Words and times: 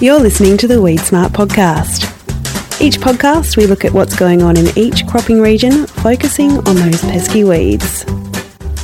You're 0.00 0.20
listening 0.20 0.56
to 0.58 0.68
the 0.68 0.80
Weed 0.80 1.00
Smart 1.00 1.32
podcast. 1.32 2.04
Each 2.80 2.98
podcast, 2.98 3.56
we 3.56 3.66
look 3.66 3.84
at 3.84 3.92
what's 3.92 4.14
going 4.14 4.42
on 4.42 4.56
in 4.56 4.66
each 4.78 5.04
cropping 5.08 5.40
region, 5.40 5.88
focusing 5.88 6.52
on 6.52 6.76
those 6.76 7.00
pesky 7.00 7.42
weeds. 7.42 8.04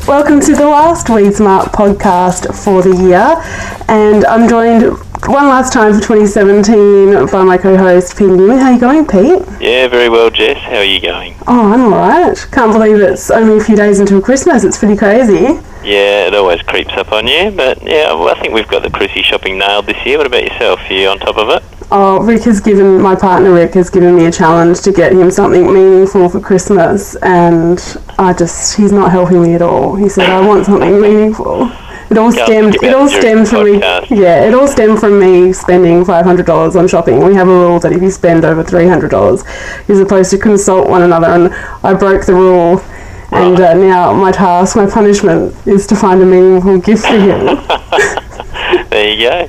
Welcome 0.09 0.41
to 0.41 0.57
the 0.57 0.67
last 0.67 1.09
Weed 1.09 1.33
Smart 1.33 1.71
podcast 1.71 2.53
for 2.65 2.83
the 2.83 3.01
year, 3.01 3.41
and 3.87 4.25
I'm 4.25 4.49
joined 4.49 4.99
one 5.29 5.47
last 5.47 5.73
time 5.73 5.93
for 5.93 6.01
2017 6.01 7.31
by 7.31 7.45
my 7.45 7.59
co-host 7.59 8.19
Pete 8.19 8.27
Newman. 8.27 8.59
How 8.59 8.71
are 8.71 8.73
you 8.73 8.81
going, 8.81 9.07
Pete? 9.07 9.63
Yeah, 9.63 9.87
very 9.87 10.09
well, 10.09 10.31
Jess. 10.31 10.59
How 10.59 10.79
are 10.79 10.83
you 10.83 11.01
going? 11.01 11.37
Oh, 11.47 11.73
I'm 11.73 11.93
alright. 11.93 12.45
Can't 12.51 12.73
believe 12.73 12.97
it's 12.97 13.31
only 13.31 13.59
a 13.59 13.65
few 13.65 13.77
days 13.77 14.01
until 14.01 14.21
Christmas. 14.21 14.65
It's 14.65 14.79
pretty 14.79 14.97
crazy. 14.97 15.61
Yeah, 15.85 16.29
it 16.29 16.35
always 16.35 16.63
creeps 16.63 16.95
up 16.95 17.13
on 17.13 17.27
you, 17.27 17.51
but 17.51 17.83
yeah, 17.83 18.13
well, 18.15 18.35
I 18.35 18.41
think 18.41 18.55
we've 18.55 18.69
got 18.69 18.83
the 18.83 18.91
Chrissy 18.91 19.23
shopping 19.23 19.59
nailed 19.59 19.85
this 19.85 20.05
year. 20.07 20.17
What 20.17 20.27
about 20.27 20.43
yourself? 20.43 20.81
Are 20.89 20.93
you 20.95 21.09
on 21.09 21.19
top 21.19 21.37
of 21.37 21.51
it? 21.51 21.63
Oh, 21.91 22.23
Rick 22.23 22.43
has 22.45 22.61
given 22.61 23.01
my 23.03 23.15
partner 23.15 23.53
Rick 23.53 23.75
has 23.75 23.91
given 23.91 24.17
me 24.17 24.25
a 24.25 24.33
challenge 24.33 24.81
to 24.81 24.93
get 24.93 25.13
him 25.13 25.31
something 25.31 25.73
meaningful 25.73 26.31
for 26.31 26.41
Christmas, 26.41 27.17
and 27.17 27.79
I 28.19 28.33
just 28.33 28.77
he's 28.77 28.93
not 28.93 29.11
helping 29.11 29.43
me 29.43 29.55
at 29.55 29.61
all. 29.61 29.95
He 29.95 30.09
said 30.09 30.31
I 30.31 30.47
want 30.47 30.65
something 30.65 31.01
meaningful. 31.01 31.71
It 32.11 32.19
all 32.19 32.33
Can't 32.33 32.47
stemmed. 32.47 32.75
It 32.83 32.95
all 32.95 33.09
stemmed 33.09 33.49
from 33.49 33.65
me. 33.65 33.79
Yeah, 33.79 34.45
it 34.45 34.55
all 34.55 34.67
stemmed 34.67 35.01
from 35.01 35.19
me 35.19 35.53
spending 35.53 36.05
five 36.05 36.25
hundred 36.25 36.47
dollars 36.47 36.77
on 36.77 36.89
shopping. 36.89 37.23
We 37.25 37.35
have 37.35 37.49
a 37.49 37.51
rule 37.51 37.79
that 37.81 37.93
if 37.93 38.01
you 38.01 38.11
spend 38.11 38.45
over 38.45 38.65
three 38.65 38.87
hundred 38.87 39.11
dollars, 39.11 39.45
you're 39.87 39.99
supposed 39.99 40.31
to 40.31 40.39
consult 40.39 40.89
one 40.89 41.03
another, 41.03 41.27
and 41.27 41.55
I 41.85 41.93
broke 41.93 42.25
the 42.25 42.35
rule. 42.35 42.83
And 43.33 43.59
uh, 43.59 43.75
now 43.75 44.13
my 44.13 44.33
task, 44.33 44.77
my 44.77 44.87
punishment, 44.89 45.55
is 45.67 45.87
to 45.89 45.97
find 45.97 46.23
a 46.23 46.27
meaningful 46.27 46.79
gift 46.79 47.07
for 47.07 47.19
him. 47.19 47.59
There 48.91 49.13
you 49.13 49.29
go. 49.29 49.49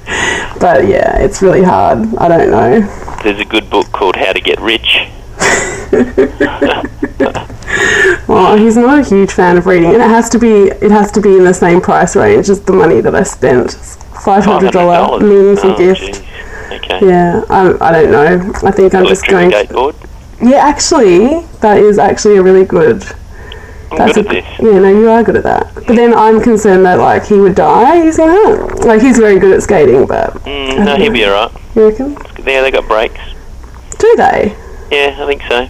but 0.59 0.87
yeah, 0.87 1.19
it's 1.19 1.41
really 1.43 1.61
hard. 1.63 1.99
I 2.17 2.27
don't 2.27 2.49
know. 2.49 2.81
There's 3.23 3.39
a 3.39 3.45
good 3.45 3.69
book 3.69 3.91
called 3.91 4.15
How 4.15 4.33
to 4.33 4.41
Get 4.41 4.59
Rich. 4.59 5.07
Well, 8.27 8.57
he's 8.57 8.75
not 8.75 8.99
a 8.99 9.07
huge 9.07 9.31
fan 9.31 9.57
of 9.57 9.65
reading, 9.65 9.93
and 9.93 10.01
it 10.01 10.09
has 10.09 10.29
to 10.31 10.39
be 10.39 10.47
it 10.47 10.91
has 10.91 11.11
to 11.11 11.21
be 11.21 11.37
in 11.37 11.43
the 11.43 11.53
same 11.53 11.79
price 11.79 12.15
range 12.15 12.49
as 12.49 12.59
the 12.61 12.73
money 12.73 13.01
that 13.01 13.13
I 13.13 13.23
spent. 13.23 13.73
Five 14.23 14.45
hundred 14.45 14.71
dollar 14.73 15.19
meaningful 15.19 15.71
oh, 15.71 15.77
gift. 15.77 16.01
geez. 16.01 16.19
Okay. 16.71 17.07
Yeah, 17.07 17.43
I, 17.49 17.75
I 17.79 17.91
don't 17.91 18.11
know. 18.11 18.53
I 18.63 18.71
think 18.71 18.95
I'm 18.95 19.05
just 19.05 19.27
going. 19.27 19.51
skateboard. 19.51 19.95
Yeah, 20.41 20.57
actually, 20.57 21.41
that 21.61 21.77
is 21.77 21.99
actually 21.99 22.37
a 22.37 22.43
really 22.43 22.65
good. 22.65 23.03
I'm 23.99 24.07
That's 24.07 24.13
good 24.15 24.25
a, 24.25 24.29
at 24.29 24.33
this. 24.43 24.59
Yeah, 24.59 24.79
no, 24.79 24.89
you 24.89 25.09
are 25.09 25.23
good 25.23 25.35
at 25.37 25.43
that. 25.43 25.73
But 25.75 25.87
then 25.95 26.13
I'm 26.13 26.41
concerned 26.41 26.85
that 26.85 26.99
like 26.99 27.25
he 27.25 27.35
would 27.39 27.55
die 27.55 28.03
using 28.03 28.27
that. 28.27 28.83
Like 28.85 29.01
he's 29.01 29.17
very 29.17 29.39
good 29.39 29.53
at 29.55 29.63
skating, 29.63 30.05
but 30.05 30.33
Mm, 30.43 30.85
no, 30.85 30.95
he'll 30.97 31.11
be 31.11 31.25
alright. 31.25 31.51
you 31.75 31.87
reckon? 31.89 32.11
Yeah, 32.45 32.61
they 32.61 32.71
got 32.71 32.87
brakes. 32.87 33.19
Do 33.97 34.13
they? 34.17 34.55
Yeah, 34.91 35.17
I 35.19 35.25
think 35.25 35.41
so. 35.47 35.69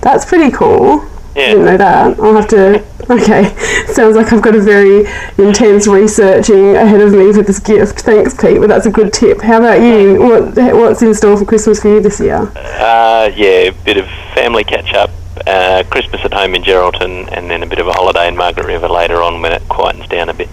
That's 0.00 0.24
pretty 0.24 0.50
cool. 0.54 1.00
I 1.34 1.34
didn't 1.34 1.64
know 1.64 1.76
that. 1.78 2.18
I'll 2.20 2.34
have 2.34 2.48
to. 2.48 2.84
Okay, 3.10 3.54
sounds 3.86 4.16
like 4.16 4.32
I've 4.32 4.42
got 4.42 4.54
a 4.54 4.60
very 4.60 5.06
intense 5.38 5.86
researching 5.86 6.76
ahead 6.76 7.00
of 7.00 7.12
me 7.12 7.32
for 7.32 7.42
this 7.42 7.58
gift. 7.58 8.00
Thanks, 8.00 8.34
Pete. 8.34 8.58
But 8.60 8.68
that's 8.68 8.86
a 8.86 8.90
good 8.90 9.12
tip. 9.12 9.40
How 9.40 9.58
about 9.58 9.80
you? 9.80 10.20
What 10.20 10.54
What's 10.74 11.02
in 11.02 11.14
store 11.14 11.36
for 11.36 11.44
Christmas 11.44 11.80
for 11.80 11.88
you 11.88 12.00
this 12.00 12.20
year? 12.20 12.36
Uh, 12.54 13.30
yeah, 13.34 13.70
a 13.70 13.72
bit 13.72 13.96
of 13.96 14.06
family 14.34 14.62
catch 14.64 14.92
up. 14.92 15.10
Uh, 15.46 15.82
Christmas 15.90 16.20
at 16.24 16.32
home 16.32 16.54
in 16.54 16.62
Geraldton, 16.62 17.26
and 17.32 17.48
then 17.50 17.62
a 17.62 17.66
bit 17.66 17.78
of 17.78 17.86
a 17.86 17.92
holiday 17.92 18.28
in 18.28 18.36
Margaret 18.36 18.66
River 18.66 18.88
later 18.88 19.22
on 19.22 19.40
when 19.40 19.52
it 19.52 19.62
quietens 19.62 20.08
down 20.08 20.28
a 20.28 20.34
bit. 20.34 20.48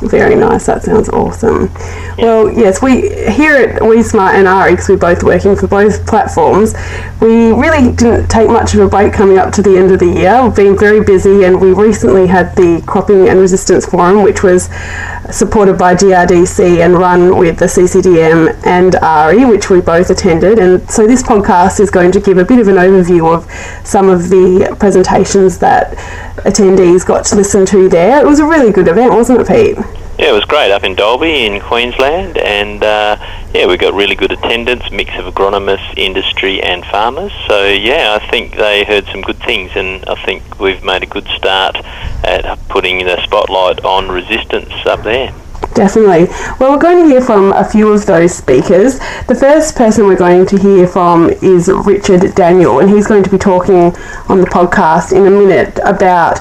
Very 0.00 0.34
nice. 0.34 0.66
That 0.66 0.82
sounds 0.82 1.08
awesome. 1.08 1.72
Well, 2.18 2.50
yes, 2.50 2.82
we 2.82 3.02
here 3.30 3.56
at 3.56 3.82
WeedSmart 3.82 4.34
and 4.34 4.46
AHRI, 4.46 4.70
because 4.70 4.88
we're 4.88 4.96
both 4.96 5.22
working 5.22 5.54
for 5.54 5.66
both 5.66 6.06
platforms, 6.06 6.74
we 7.20 7.52
really 7.52 7.92
didn't 7.94 8.28
take 8.28 8.48
much 8.48 8.74
of 8.74 8.80
a 8.80 8.88
break 8.88 9.12
coming 9.12 9.38
up 9.38 9.52
to 9.54 9.62
the 9.62 9.76
end 9.76 9.92
of 9.92 9.98
the 9.98 10.06
year. 10.06 10.42
We've 10.42 10.56
been 10.56 10.78
very 10.78 11.04
busy, 11.04 11.44
and 11.44 11.60
we 11.60 11.72
recently 11.72 12.26
had 12.26 12.54
the 12.56 12.82
Cropping 12.86 13.28
and 13.28 13.38
Resistance 13.38 13.86
Forum, 13.86 14.22
which 14.22 14.42
was 14.42 14.68
supported 15.30 15.78
by 15.78 15.94
GRDC 15.94 16.84
and 16.84 16.94
run 16.94 17.36
with 17.36 17.58
the 17.58 17.66
CCDM 17.66 18.60
and 18.66 18.94
AHRI, 18.94 19.48
which 19.48 19.70
we 19.70 19.80
both 19.80 20.10
attended. 20.10 20.58
And 20.58 20.90
so 20.90 21.06
this 21.06 21.22
podcast 21.22 21.80
is 21.80 21.90
going 21.90 22.12
to 22.12 22.20
give 22.20 22.38
a 22.38 22.44
bit 22.44 22.58
of 22.58 22.68
an 22.68 22.76
overview 22.76 23.32
of 23.32 23.50
some 23.86 24.08
of 24.08 24.28
the 24.28 24.76
presentations 24.78 25.58
that 25.58 25.92
attendees 26.44 27.06
got 27.06 27.24
to 27.26 27.36
listen 27.36 27.64
to 27.66 27.88
there. 27.88 28.20
It 28.20 28.26
was 28.26 28.40
a 28.40 28.46
really 28.46 28.72
good 28.72 28.88
event, 28.88 29.12
wasn't 29.12 29.40
it, 29.40 29.48
Pete? 29.48 30.01
Yeah, 30.18 30.28
it 30.28 30.32
was 30.32 30.44
great 30.44 30.70
up 30.70 30.84
in 30.84 30.94
Dalby 30.94 31.46
in 31.46 31.60
Queensland, 31.60 32.36
and 32.36 32.84
uh, 32.84 33.16
yeah, 33.54 33.66
we 33.66 33.76
got 33.76 33.94
really 33.94 34.14
good 34.14 34.30
attendance, 34.30 34.90
mix 34.90 35.10
of 35.16 35.24
agronomists, 35.24 35.96
industry, 35.96 36.62
and 36.62 36.84
farmers. 36.84 37.32
So 37.48 37.66
yeah, 37.66 38.18
I 38.20 38.30
think 38.30 38.54
they 38.54 38.84
heard 38.84 39.06
some 39.06 39.22
good 39.22 39.38
things, 39.38 39.72
and 39.74 40.04
I 40.04 40.22
think 40.24 40.60
we've 40.60 40.84
made 40.84 41.02
a 41.02 41.06
good 41.06 41.26
start 41.28 41.76
at 42.24 42.58
putting 42.68 42.98
the 43.04 43.22
spotlight 43.24 43.84
on 43.84 44.10
resistance 44.10 44.72
up 44.86 45.02
there. 45.02 45.34
Definitely. 45.74 46.26
Well, 46.60 46.72
we're 46.72 46.78
going 46.78 47.04
to 47.04 47.08
hear 47.08 47.22
from 47.22 47.52
a 47.54 47.64
few 47.64 47.90
of 47.92 48.04
those 48.04 48.34
speakers. 48.34 48.98
The 49.26 49.34
first 49.34 49.74
person 49.74 50.06
we're 50.06 50.16
going 50.16 50.44
to 50.46 50.58
hear 50.58 50.86
from 50.86 51.30
is 51.30 51.68
Richard 51.68 52.34
Daniel, 52.34 52.80
and 52.80 52.90
he's 52.90 53.06
going 53.06 53.22
to 53.22 53.30
be 53.30 53.38
talking 53.38 53.96
on 54.28 54.40
the 54.40 54.46
podcast 54.46 55.16
in 55.16 55.26
a 55.26 55.30
minute 55.30 55.78
about 55.84 56.40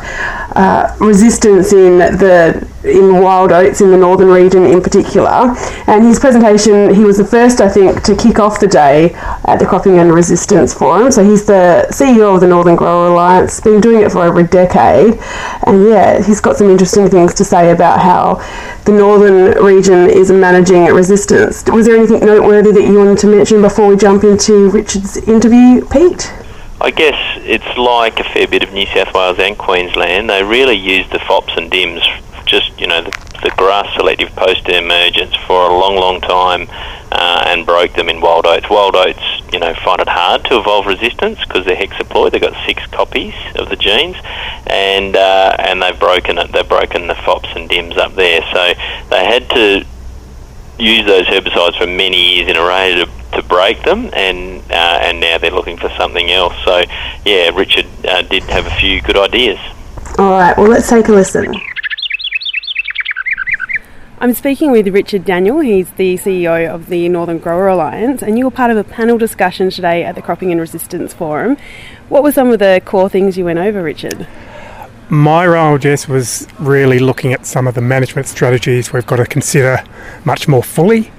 uh, 0.58 0.94
resistance 1.00 1.72
in 1.72 2.00
the 2.00 2.68
in 2.84 3.22
wild 3.22 3.52
oats 3.52 3.82
in 3.82 3.92
the 3.92 3.98
northern 3.98 4.30
region 4.30 4.64
in 4.66 4.82
particular. 4.82 5.56
And 5.88 6.04
his 6.04 6.20
presentation, 6.20 6.94
he 6.94 7.04
was 7.04 7.18
the 7.18 7.26
first, 7.26 7.62
I 7.62 7.70
think, 7.70 8.02
to 8.04 8.16
kick 8.16 8.40
off 8.40 8.60
the 8.60 8.68
day 8.68 9.14
at 9.46 9.58
the 9.58 9.66
Cropping 9.66 10.00
and 10.00 10.14
Resistance 10.14 10.74
Forum. 10.74 11.12
So 11.12 11.24
he's 11.24 11.46
the 11.46 11.88
CEO 11.90 12.34
of 12.34 12.42
the 12.42 12.48
Northern 12.48 12.76
Grower 12.76 13.08
Alliance, 13.08 13.60
been 13.60 13.82
doing 13.82 14.04
it 14.04 14.12
for 14.12 14.24
over 14.24 14.40
a 14.40 14.48
decade. 14.48 15.20
And 15.68 15.88
yeah, 15.88 16.22
he's 16.22 16.42
got 16.42 16.58
some 16.58 16.70
interesting 16.70 17.10
things 17.10 17.34
to 17.36 17.46
say 17.46 17.72
about 17.72 18.02
how 18.02 18.36
the 18.86 18.92
northern 18.92 19.64
region 19.64 20.10
is 20.10 20.32
managing 20.32 20.86
resistance. 20.86 21.64
Was 21.66 21.86
there 21.86 21.96
anything 21.96 22.20
noteworthy 22.22 22.72
that 22.72 22.84
you 22.84 22.98
wanted 22.98 23.20
to 23.20 23.28
mention 23.28 23.62
before 23.62 23.88
we 23.88 23.96
jump 23.96 24.24
into 24.24 24.70
Richard's 24.70 25.18
interview, 25.18 25.86
Pete? 25.88 26.34
I 26.82 26.90
guess 26.90 27.16
it's 27.44 27.78
like 27.78 28.20
a 28.20 28.24
fair 28.24 28.48
bit 28.48 28.64
of 28.64 28.74
New 28.74 28.88
South 28.88 29.14
Wales 29.14 29.38
and 29.38 29.56
Queensland. 29.56 30.32
They 30.32 30.44
really 30.44 30.76
use 30.76 31.08
the 31.12 31.20
FOPs 31.20 31.54
and 31.56 31.70
DIMs, 31.70 32.02
just 32.46 32.80
you 32.80 32.88
know, 32.88 33.02
the, 33.02 33.12
the 33.44 33.54
grass 33.58 33.94
selective 33.96 34.30
post 34.36 34.68
emergence 34.70 35.36
for 35.48 35.70
a 35.70 35.74
long, 35.74 35.96
long 35.96 36.22
time, 36.22 36.68
uh, 37.12 37.44
and 37.48 37.66
broke 37.66 37.94
them 37.94 38.10
in 38.10 38.22
wild 38.22 38.46
oats. 38.46 38.70
Wild 38.70 38.96
oats, 38.96 39.22
you 39.52 39.60
know, 39.60 39.74
find 39.84 40.02
it 40.02 40.08
hard 40.08 40.44
to 40.46 40.60
evolve 40.60 40.86
resistance 40.86 41.40
because 41.40 41.66
they're 41.66 41.76
hexaploid. 41.76 42.32
They've 42.32 42.42
got 42.42 42.56
six 42.66 42.86
copies 42.88 43.34
of 43.56 43.70
the 43.70 43.76
genes, 43.76 44.18
and 44.68 45.16
uh, 45.16 45.56
and 45.60 45.82
they've 45.82 46.00
broken 46.00 46.38
it. 46.38 46.52
They've 46.52 46.68
broken 46.68 47.08
the 47.08 47.16
FOPs 47.16 47.50
and 47.56 47.70
DIMs 47.70 47.98
up 47.98 48.16
there. 48.16 48.42
So 48.52 48.74
they 49.10 49.26
had 49.26 49.50
to 49.52 49.86
use 50.82 51.06
those 51.06 51.26
herbicides 51.28 51.78
for 51.78 51.88
many 51.88 52.36
years 52.36 52.50
in 52.50 52.58
a 52.58 52.62
row 52.62 53.06
to, 53.06 53.10
to 53.34 53.44
break 53.48 53.84
them, 53.84 54.10
and 54.14 54.62
uh, 54.72 55.00
and 55.04 55.20
now 55.20 55.38
they're 55.38 55.52
looking 55.52 55.78
for 55.78 55.90
something 55.98 56.32
else. 56.32 56.56
So, 56.66 56.84
yeah, 57.26 57.50
Richard 57.50 57.86
uh, 58.06 58.24
did 58.24 58.44
have 58.44 58.66
a 58.66 58.76
few 58.76 59.02
good 59.02 59.18
ideas. 59.18 59.60
All 60.18 60.32
right, 60.32 60.58
well, 60.58 60.68
let's 60.68 60.90
take 60.90 61.08
a 61.08 61.14
listen. 61.14 61.54
I'm 64.22 64.36
speaking 64.36 64.70
with 64.70 64.88
Richard 64.90 65.26
Daniel. 65.26 65.62
He's 65.62 65.90
the 65.94 66.16
CEO 66.16 66.70
of 66.70 66.90
the 66.90 67.10
Northern 67.10 67.40
Grower 67.40 67.68
Alliance, 67.68 68.22
and 68.22 68.38
you 68.38 68.46
were 68.46 68.52
part 68.52 68.70
of 68.70 68.78
a 68.78 68.84
panel 68.84 69.18
discussion 69.18 69.72
today 69.72 70.04
at 70.04 70.14
the 70.14 70.22
Cropping 70.22 70.52
and 70.52 70.62
Resistance 70.62 71.12
Forum. 71.12 71.58
What 72.08 72.22
were 72.22 72.32
some 72.32 72.52
of 72.52 72.60
the 72.60 72.84
core 72.86 73.10
things 73.10 73.36
you 73.36 73.46
went 73.46 73.58
over, 73.58 73.82
Richard? 73.82 74.28
My 75.10 75.48
role, 75.48 75.80
Jess, 75.80 76.08
was 76.08 76.48
really 76.60 77.00
looking 77.00 77.34
at 77.34 77.48
some 77.48 77.66
of 77.66 77.74
the 77.74 77.82
management 77.82 78.28
strategies 78.28 78.94
we've 78.94 79.08
got 79.08 79.16
to 79.16 79.26
consider 79.26 79.84
much 80.24 80.48
more 80.48 80.62
fully. 80.62 81.12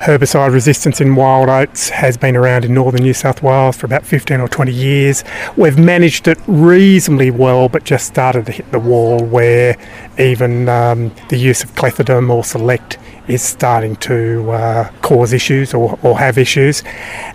Herbicide 0.00 0.52
resistance 0.52 1.00
in 1.00 1.14
wild 1.14 1.48
oats 1.48 1.88
has 1.88 2.16
been 2.16 2.36
around 2.36 2.64
in 2.64 2.74
northern 2.74 3.02
New 3.02 3.14
South 3.14 3.42
Wales 3.42 3.76
for 3.76 3.86
about 3.86 4.04
15 4.04 4.40
or 4.40 4.48
20 4.48 4.72
years. 4.72 5.24
We've 5.56 5.78
managed 5.78 6.28
it 6.28 6.38
reasonably 6.46 7.30
well, 7.30 7.68
but 7.68 7.84
just 7.84 8.06
started 8.06 8.46
to 8.46 8.52
hit 8.52 8.70
the 8.72 8.78
wall 8.78 9.24
where 9.24 9.78
even 10.18 10.68
um, 10.68 11.14
the 11.28 11.36
use 11.36 11.62
of 11.62 11.74
clethodim 11.74 12.28
or 12.28 12.44
select 12.44 12.98
is 13.28 13.42
starting 13.42 13.96
to 13.96 14.50
uh, 14.50 14.90
cause 15.00 15.32
issues 15.32 15.72
or, 15.72 15.98
or 16.02 16.18
have 16.18 16.38
issues. 16.38 16.82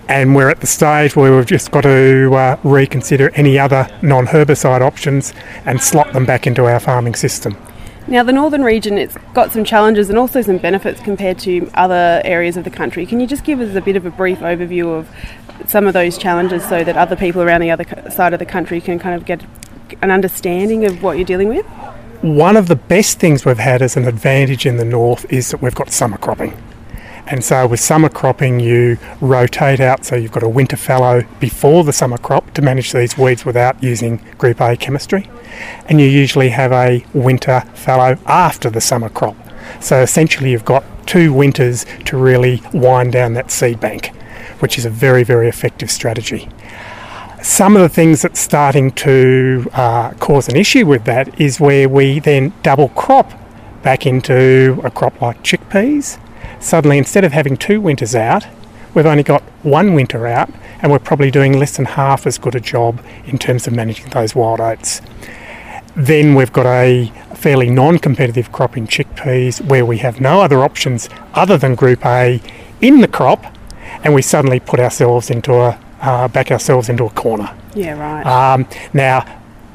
And 0.07 0.35
we're 0.35 0.49
at 0.49 0.59
the 0.59 0.67
stage 0.67 1.15
where 1.15 1.35
we've 1.35 1.45
just 1.45 1.71
got 1.71 1.81
to 1.81 2.33
uh, 2.33 2.59
reconsider 2.63 3.31
any 3.35 3.57
other 3.57 3.87
non 4.01 4.27
herbicide 4.27 4.81
options 4.81 5.33
and 5.65 5.81
slot 5.81 6.13
them 6.13 6.25
back 6.25 6.45
into 6.45 6.65
our 6.65 6.79
farming 6.79 7.15
system. 7.15 7.57
Now, 8.09 8.23
the 8.23 8.33
northern 8.33 8.63
region, 8.63 8.97
it's 8.97 9.15
got 9.35 9.51
some 9.51 9.63
challenges 9.63 10.09
and 10.09 10.17
also 10.17 10.41
some 10.41 10.57
benefits 10.57 10.99
compared 10.99 11.37
to 11.39 11.69
other 11.75 12.23
areas 12.25 12.57
of 12.57 12.63
the 12.63 12.71
country. 12.71 13.05
Can 13.05 13.19
you 13.19 13.27
just 13.27 13.43
give 13.43 13.59
us 13.59 13.75
a 13.75 13.81
bit 13.81 13.95
of 13.95 14.03
a 14.03 14.09
brief 14.09 14.39
overview 14.39 14.97
of 14.97 15.07
some 15.69 15.85
of 15.85 15.93
those 15.93 16.17
challenges 16.17 16.67
so 16.67 16.83
that 16.83 16.97
other 16.97 17.15
people 17.15 17.43
around 17.43 17.61
the 17.61 17.69
other 17.69 17.85
side 18.09 18.33
of 18.33 18.39
the 18.39 18.47
country 18.47 18.81
can 18.81 18.97
kind 18.97 19.13
of 19.13 19.25
get 19.25 19.45
an 20.01 20.09
understanding 20.09 20.85
of 20.85 21.03
what 21.03 21.17
you're 21.17 21.25
dealing 21.25 21.49
with? 21.49 21.67
One 22.21 22.57
of 22.57 22.67
the 22.67 22.75
best 22.75 23.19
things 23.19 23.45
we've 23.45 23.59
had 23.59 23.83
as 23.83 23.95
an 23.95 24.07
advantage 24.07 24.65
in 24.65 24.77
the 24.77 24.85
north 24.85 25.31
is 25.31 25.51
that 25.51 25.61
we've 25.61 25.75
got 25.75 25.91
summer 25.91 26.17
cropping. 26.17 26.57
And 27.29 27.43
so 27.43 27.67
with 27.67 27.79
summer 27.79 28.09
cropping, 28.09 28.59
you 28.59 28.97
rotate 29.21 29.79
out, 29.79 30.03
so 30.03 30.15
you've 30.15 30.31
got 30.31 30.41
a 30.41 30.49
winter 30.49 30.75
fallow 30.75 31.23
before 31.39 31.83
the 31.83 31.93
summer 31.93 32.17
crop 32.17 32.55
to 32.55 32.63
manage 32.63 32.91
these 32.91 33.19
weeds 33.19 33.45
without 33.45 33.81
using 33.83 34.17
Group 34.39 34.59
A 34.59 34.75
chemistry. 34.75 35.29
And 35.87 36.01
you 36.01 36.07
usually 36.07 36.49
have 36.49 36.71
a 36.71 37.05
winter 37.13 37.61
fallow 37.75 38.17
after 38.25 38.71
the 38.71 38.81
summer 38.81 39.09
crop. 39.09 39.35
So 39.79 40.01
essentially, 40.01 40.51
you've 40.51 40.65
got 40.65 40.83
two 41.05 41.31
winters 41.31 41.85
to 42.05 42.17
really 42.17 42.63
wind 42.73 43.13
down 43.13 43.33
that 43.33 43.51
seed 43.51 43.79
bank, 43.79 44.07
which 44.59 44.79
is 44.79 44.85
a 44.85 44.89
very, 44.89 45.23
very 45.23 45.47
effective 45.47 45.91
strategy. 45.91 46.49
Some 47.43 47.75
of 47.75 47.83
the 47.83 47.89
things 47.89 48.23
that's 48.23 48.39
starting 48.39 48.91
to 48.93 49.69
uh, 49.73 50.11
cause 50.15 50.49
an 50.49 50.55
issue 50.55 50.87
with 50.87 51.05
that 51.05 51.39
is 51.39 51.59
where 51.59 51.87
we 51.87 52.19
then 52.19 52.53
double 52.63 52.89
crop 52.89 53.31
back 53.83 54.07
into 54.07 54.81
a 54.83 54.89
crop 54.89 55.21
like 55.21 55.43
chickpeas. 55.43 56.19
Suddenly, 56.59 56.97
instead 56.97 57.23
of 57.23 57.31
having 57.31 57.57
two 57.57 57.79
winters 57.79 58.15
out, 58.15 58.45
we've 58.93 59.05
only 59.05 59.23
got 59.23 59.41
one 59.63 59.93
winter 59.93 60.27
out, 60.27 60.49
and 60.81 60.91
we're 60.91 60.99
probably 60.99 61.31
doing 61.31 61.57
less 61.57 61.77
than 61.77 61.85
half 61.85 62.27
as 62.27 62.37
good 62.37 62.55
a 62.55 62.59
job 62.59 63.03
in 63.25 63.37
terms 63.37 63.67
of 63.67 63.73
managing 63.73 64.09
those 64.09 64.35
wild 64.35 64.59
oats. 64.59 65.01
Then 65.95 66.35
we've 66.35 66.53
got 66.53 66.65
a 66.65 67.11
fairly 67.33 67.69
non 67.69 67.97
competitive 67.99 68.51
crop 68.51 68.77
in 68.77 68.87
chickpeas 68.87 69.61
where 69.65 69.85
we 69.85 69.97
have 69.99 70.19
no 70.21 70.41
other 70.41 70.59
options 70.63 71.09
other 71.33 71.57
than 71.57 71.75
Group 71.75 72.05
A 72.05 72.41
in 72.81 73.01
the 73.01 73.07
crop, 73.07 73.45
and 74.03 74.13
we 74.13 74.21
suddenly 74.21 74.59
put 74.59 74.79
ourselves 74.79 75.29
into 75.29 75.53
a 75.53 75.79
uh, 76.01 76.27
back 76.29 76.51
ourselves 76.51 76.89
into 76.89 77.05
a 77.05 77.09
corner. 77.09 77.53
Yeah, 77.75 77.99
right. 77.99 78.25
Um, 78.25 78.67
now, 78.93 79.25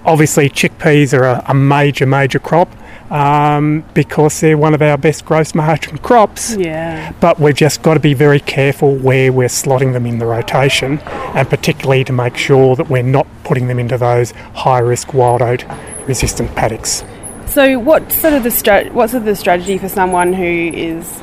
obviously, 0.05 0.49
chickpeas 0.49 1.17
are 1.19 1.25
a, 1.25 1.45
a 1.49 1.55
major, 1.55 2.07
major 2.07 2.39
crop 2.39 2.71
um, 3.11 3.85
because 3.95 4.41
they're 4.41 4.59
one 4.59 4.75
of 4.75 4.83
our 4.83 4.97
best 4.97 5.25
gross 5.25 5.55
margin 5.55 5.99
crops. 5.99 6.57
yeah. 6.57 7.13
But 7.21 7.39
we've 7.39 7.55
just 7.55 7.83
got 7.83 7.95
to 7.95 8.01
be 8.01 8.15
very 8.15 8.41
careful 8.41 8.95
where 8.97 9.33
we're 9.33 9.49
slotting 9.49 9.93
them 9.93 10.07
in 10.07 10.19
the 10.19 10.27
rotation, 10.27 10.99
and 11.01 11.49
particularly 11.49 12.05
to 12.05 12.13
make 12.13 12.37
sure 12.37 12.77
that 12.77 12.89
we're 12.89 13.03
not 13.03 13.27
putting 13.45 13.69
them 13.69 13.79
into 13.79 13.99
those 13.99 14.31
high 14.55 14.79
risk 14.79 15.15
wild 15.15 15.43
oat 15.43 15.65
resistant 16.07 16.55
paddocks. 16.55 17.05
So, 17.47 17.79
what 17.79 18.11
sort 18.11 18.35
of 18.35 18.43
the 18.43 18.51
stra- 18.51 18.91
what's 18.91 19.13
sort 19.13 19.23
of 19.23 19.27
the 19.27 19.37
strategy 19.37 19.79
for 19.79 19.89
someone 19.89 20.33
who 20.33 20.45
is 20.45 21.23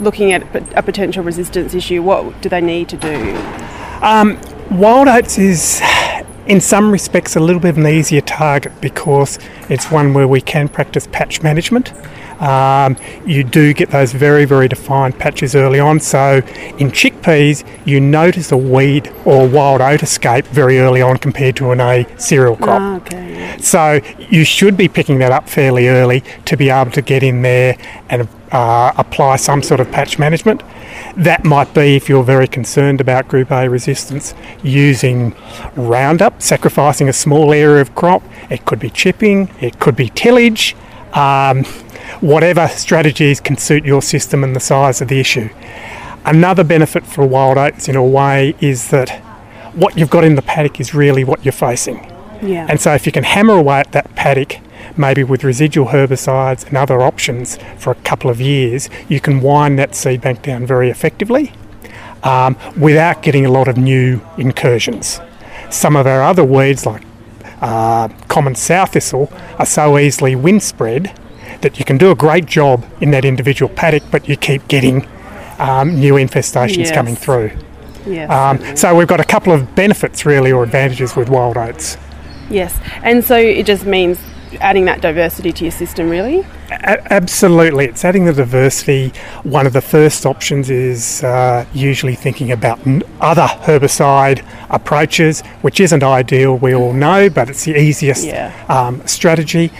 looking 0.00 0.32
at 0.32 0.42
a 0.76 0.82
potential 0.82 1.22
resistance 1.22 1.74
issue? 1.74 2.02
What 2.02 2.40
do 2.42 2.48
they 2.48 2.60
need 2.60 2.88
to 2.90 2.96
do? 2.96 3.36
Um, 4.02 4.38
wild 4.70 5.08
oats 5.08 5.38
is, 5.38 5.80
in 6.46 6.60
some 6.60 6.90
respects, 6.90 7.36
a 7.36 7.40
little 7.40 7.60
bit 7.60 7.70
of 7.70 7.78
an 7.78 7.86
easier 7.86 8.20
target 8.20 8.72
because 8.80 9.38
it's 9.68 9.90
one 9.90 10.14
where 10.14 10.28
we 10.28 10.40
can 10.40 10.68
practice 10.68 11.06
patch 11.10 11.42
management. 11.42 11.92
Um, 12.40 12.96
you 13.24 13.44
do 13.44 13.72
get 13.72 13.90
those 13.90 14.12
very, 14.12 14.44
very 14.44 14.68
defined 14.68 15.18
patches 15.18 15.54
early 15.54 15.80
on. 15.80 16.00
So 16.00 16.36
in 16.78 16.90
chickpeas, 16.90 17.64
you 17.86 18.00
notice 18.00 18.52
a 18.52 18.56
weed 18.56 19.12
or 19.24 19.48
wild 19.48 19.80
oat 19.80 20.02
escape 20.02 20.44
very 20.46 20.78
early 20.78 21.00
on 21.00 21.16
compared 21.18 21.56
to 21.56 21.70
an 21.70 21.80
A 21.80 22.06
cereal 22.18 22.56
crop. 22.56 22.80
Ah, 22.80 22.96
okay. 22.96 23.56
So 23.60 24.00
you 24.18 24.44
should 24.44 24.76
be 24.76 24.88
picking 24.88 25.18
that 25.20 25.32
up 25.32 25.48
fairly 25.48 25.88
early 25.88 26.22
to 26.46 26.56
be 26.56 26.70
able 26.70 26.90
to 26.92 27.02
get 27.02 27.22
in 27.22 27.42
there 27.42 27.78
and 28.08 28.28
uh, 28.54 28.92
apply 28.96 29.34
some 29.34 29.62
sort 29.62 29.80
of 29.80 29.90
patch 29.90 30.16
management. 30.18 30.62
That 31.16 31.44
might 31.44 31.74
be 31.74 31.96
if 31.96 32.08
you're 32.08 32.22
very 32.22 32.46
concerned 32.46 33.00
about 33.00 33.26
Group 33.26 33.50
A 33.50 33.68
resistance, 33.68 34.32
using 34.62 35.34
Roundup, 35.74 36.40
sacrificing 36.40 37.08
a 37.08 37.12
small 37.12 37.52
area 37.52 37.82
of 37.82 37.94
crop. 37.96 38.22
It 38.48 38.64
could 38.64 38.78
be 38.78 38.90
chipping, 38.90 39.50
it 39.60 39.80
could 39.80 39.96
be 39.96 40.08
tillage, 40.10 40.76
um, 41.14 41.64
whatever 42.20 42.68
strategies 42.68 43.40
can 43.40 43.56
suit 43.56 43.84
your 43.84 44.02
system 44.02 44.44
and 44.44 44.54
the 44.54 44.60
size 44.60 45.00
of 45.00 45.08
the 45.08 45.18
issue. 45.18 45.50
Another 46.24 46.62
benefit 46.62 47.04
for 47.04 47.26
wild 47.26 47.58
oats, 47.58 47.88
in 47.88 47.96
a 47.96 48.04
way, 48.04 48.54
is 48.60 48.88
that 48.90 49.10
what 49.74 49.98
you've 49.98 50.10
got 50.10 50.22
in 50.22 50.36
the 50.36 50.42
paddock 50.42 50.78
is 50.78 50.94
really 50.94 51.24
what 51.24 51.44
you're 51.44 51.52
facing. 51.52 51.96
Yeah. 52.40 52.66
And 52.68 52.80
so, 52.80 52.94
if 52.94 53.04
you 53.04 53.12
can 53.12 53.24
hammer 53.24 53.54
away 53.54 53.80
at 53.80 53.92
that 53.92 54.14
paddock, 54.14 54.58
maybe 54.96 55.24
with 55.24 55.44
residual 55.44 55.88
herbicides 55.88 56.66
and 56.66 56.76
other 56.76 57.02
options 57.02 57.58
for 57.78 57.90
a 57.90 57.94
couple 57.96 58.30
of 58.30 58.40
years, 58.40 58.88
you 59.08 59.20
can 59.20 59.40
wind 59.40 59.78
that 59.78 59.94
seed 59.94 60.20
bank 60.20 60.42
down 60.42 60.66
very 60.66 60.90
effectively 60.90 61.52
um, 62.22 62.56
without 62.78 63.22
getting 63.22 63.44
a 63.44 63.50
lot 63.50 63.68
of 63.68 63.76
new 63.76 64.20
incursions. 64.38 65.20
Some 65.70 65.96
of 65.96 66.06
our 66.06 66.22
other 66.22 66.44
weeds, 66.44 66.86
like 66.86 67.02
uh, 67.60 68.08
common 68.28 68.54
sow 68.54 68.86
thistle, 68.86 69.32
are 69.58 69.66
so 69.66 69.98
easily 69.98 70.36
wind 70.36 70.62
spread 70.62 71.12
that 71.62 71.78
you 71.78 71.84
can 71.84 71.96
do 71.98 72.10
a 72.10 72.14
great 72.14 72.46
job 72.46 72.84
in 73.00 73.10
that 73.12 73.24
individual 73.24 73.72
paddock, 73.74 74.02
but 74.10 74.28
you 74.28 74.36
keep 74.36 74.66
getting 74.68 75.06
um, 75.58 75.98
new 75.98 76.14
infestations 76.14 76.76
Yes. 76.78 76.92
coming 76.92 77.16
through. 77.16 77.50
yes. 78.06 78.30
Um, 78.30 78.76
so 78.76 78.94
we've 78.94 79.08
got 79.08 79.20
a 79.20 79.24
couple 79.24 79.52
of 79.52 79.74
benefits 79.74 80.26
really 80.26 80.52
or 80.52 80.62
advantages 80.62 81.16
with 81.16 81.28
wild 81.28 81.56
oats. 81.56 81.96
yes. 82.50 82.78
And 83.02 83.24
so 83.24 83.36
it 83.36 83.64
just 83.66 83.86
means 83.86 84.18
adding 84.60 84.84
that 84.86 85.00
diversity 85.00 85.52
to 85.52 85.64
your 85.64 85.70
system, 85.72 86.08
really. 86.10 86.40
A- 86.70 87.12
absolutely, 87.12 87.86
it's 87.86 88.04
adding 88.04 88.24
the 88.24 88.32
diversity. 88.32 89.12
One 89.42 89.66
of 89.66 89.72
the 89.72 89.80
first 89.80 90.26
options 90.26 90.70
is 90.70 91.22
uh, 91.24 91.64
usually 91.72 92.14
thinking 92.14 92.50
about 92.52 92.86
n- 92.86 93.02
other 93.20 93.46
herbicide 93.46 94.44
approaches, 94.70 95.40
which 95.62 95.80
isn't 95.80 96.02
ideal, 96.02 96.56
we 96.56 96.74
all 96.74 96.92
know, 96.92 97.28
but 97.30 97.48
it's 97.50 97.64
the 97.64 97.78
easiest 97.78 98.26
Yeah. 98.26 98.52
um, 98.68 99.06
strategy. 99.06 99.70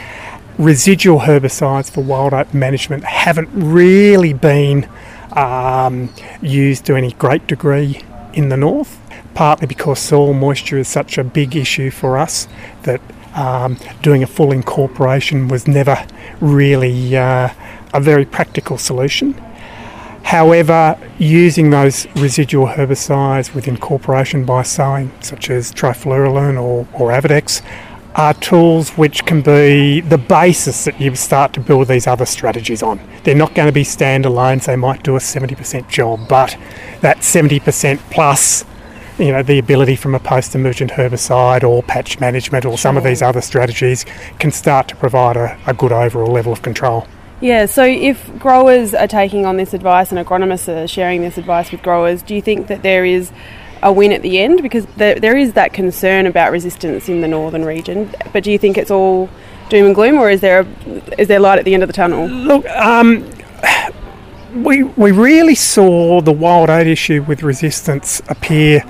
Residual 0.58 1.20
herbicides 1.20 1.90
for 1.90 2.02
wild 2.02 2.32
oat 2.32 2.54
management 2.54 3.04
haven't 3.04 3.48
really 3.52 4.32
been 4.32 4.88
um, 5.32 6.10
used 6.40 6.84
to 6.86 6.94
any 6.94 7.12
great 7.12 7.46
degree 7.48 8.00
in 8.32 8.50
the 8.50 8.56
north, 8.56 9.00
partly 9.34 9.66
because 9.66 9.98
soil 9.98 10.32
moisture 10.32 10.78
is 10.78 10.86
such 10.86 11.18
a 11.18 11.24
big 11.24 11.56
issue 11.56 11.90
for 11.90 12.16
us 12.16 12.46
that 12.84 13.00
um, 13.34 13.76
doing 14.02 14.22
a 14.22 14.26
full 14.26 14.52
incorporation 14.52 15.48
was 15.48 15.66
never 15.66 16.06
really 16.40 17.16
uh, 17.16 17.50
a 17.92 18.00
very 18.00 18.24
practical 18.24 18.78
solution. 18.78 19.32
However, 20.24 20.98
using 21.18 21.70
those 21.70 22.06
residual 22.16 22.68
herbicides 22.68 23.54
with 23.54 23.68
incorporation 23.68 24.44
by 24.44 24.62
sowing, 24.62 25.12
such 25.20 25.50
as 25.50 25.70
trifluralin 25.70 26.60
or, 26.60 26.88
or 26.94 27.10
Avadex, 27.10 27.62
are 28.14 28.32
tools 28.34 28.90
which 28.90 29.24
can 29.26 29.42
be 29.42 30.00
the 30.00 30.18
basis 30.18 30.84
that 30.84 31.00
you 31.00 31.14
start 31.14 31.52
to 31.52 31.60
build 31.60 31.88
these 31.88 32.06
other 32.06 32.24
strategies 32.24 32.82
on. 32.82 33.00
They're 33.24 33.34
not 33.34 33.54
going 33.54 33.66
to 33.66 33.72
be 33.72 33.82
standalones, 33.82 34.66
they 34.66 34.76
might 34.76 35.02
do 35.02 35.16
a 35.16 35.18
70% 35.18 35.88
job, 35.88 36.28
but 36.28 36.56
that 37.00 37.18
70% 37.18 37.98
plus, 38.10 38.64
you 39.18 39.30
know, 39.32 39.42
the 39.42 39.58
ability 39.58 39.96
from 39.96 40.14
a 40.14 40.18
post 40.18 40.54
emergent 40.54 40.92
herbicide 40.92 41.62
or 41.62 41.82
patch 41.82 42.18
management 42.20 42.64
or 42.64 42.76
some 42.76 42.96
of 42.96 43.04
these 43.04 43.22
other 43.22 43.40
strategies 43.40 44.04
can 44.38 44.50
start 44.50 44.88
to 44.88 44.96
provide 44.96 45.36
a, 45.36 45.58
a 45.66 45.74
good 45.74 45.92
overall 45.92 46.32
level 46.32 46.52
of 46.52 46.62
control. 46.62 47.06
Yeah, 47.40 47.66
so 47.66 47.84
if 47.84 48.38
growers 48.38 48.94
are 48.94 49.06
taking 49.06 49.44
on 49.44 49.56
this 49.56 49.74
advice 49.74 50.10
and 50.10 50.24
agronomists 50.24 50.68
are 50.68 50.88
sharing 50.88 51.20
this 51.20 51.36
advice 51.36 51.70
with 51.70 51.82
growers, 51.82 52.22
do 52.22 52.34
you 52.34 52.42
think 52.42 52.68
that 52.68 52.82
there 52.82 53.04
is 53.04 53.32
a 53.82 53.92
win 53.92 54.12
at 54.12 54.22
the 54.22 54.38
end? 54.38 54.62
Because 54.62 54.86
there, 54.96 55.20
there 55.20 55.36
is 55.36 55.52
that 55.52 55.72
concern 55.72 56.26
about 56.26 56.52
resistance 56.52 57.08
in 57.08 57.20
the 57.20 57.28
northern 57.28 57.64
region, 57.64 58.10
but 58.32 58.44
do 58.44 58.50
you 58.50 58.58
think 58.58 58.78
it's 58.78 58.90
all 58.90 59.28
doom 59.68 59.86
and 59.86 59.94
gloom, 59.94 60.18
or 60.18 60.30
is 60.30 60.40
there 60.40 60.60
a, 60.60 61.20
is 61.20 61.28
there 61.28 61.38
light 61.40 61.58
at 61.58 61.64
the 61.64 61.74
end 61.74 61.82
of 61.82 61.88
the 61.88 61.92
tunnel? 61.92 62.28
Look, 62.28 62.66
um, 62.70 63.28
we, 64.54 64.82
we 64.84 65.10
really 65.10 65.54
saw 65.54 66.20
the 66.20 66.32
wild 66.32 66.70
oat 66.70 66.86
issue 66.86 67.22
with 67.22 67.42
resistance 67.42 68.22
appear 68.28 68.80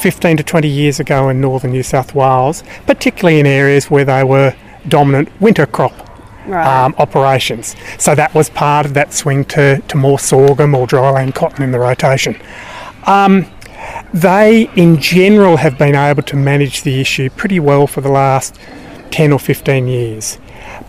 15 0.00 0.38
to 0.38 0.42
20 0.42 0.68
years 0.68 1.00
ago 1.00 1.28
in 1.28 1.40
northern 1.40 1.72
New 1.72 1.82
South 1.82 2.14
Wales, 2.14 2.62
particularly 2.86 3.40
in 3.40 3.46
areas 3.46 3.90
where 3.90 4.04
they 4.04 4.24
were 4.24 4.54
dominant 4.88 5.28
winter 5.40 5.66
crop 5.66 5.92
Right. 6.46 6.66
um, 6.84 6.94
operations. 6.98 7.74
So 7.96 8.14
that 8.16 8.34
was 8.34 8.50
part 8.50 8.84
of 8.84 8.92
that 8.92 9.14
swing 9.14 9.46
to, 9.46 9.80
to 9.80 9.96
more 9.96 10.18
sorghum 10.18 10.74
or 10.74 10.86
dryland 10.86 11.34
cotton 11.34 11.62
in 11.62 11.72
the 11.72 11.78
rotation. 11.78 12.38
Um, 13.06 13.46
they, 14.12 14.68
in 14.76 15.00
general, 15.00 15.56
have 15.56 15.78
been 15.78 15.94
able 15.94 16.22
to 16.24 16.36
manage 16.36 16.82
the 16.82 17.00
issue 17.00 17.30
pretty 17.30 17.60
well 17.60 17.86
for 17.86 18.02
the 18.02 18.10
last 18.10 18.58
10 19.10 19.32
or 19.32 19.38
15 19.38 19.88
years. 19.88 20.38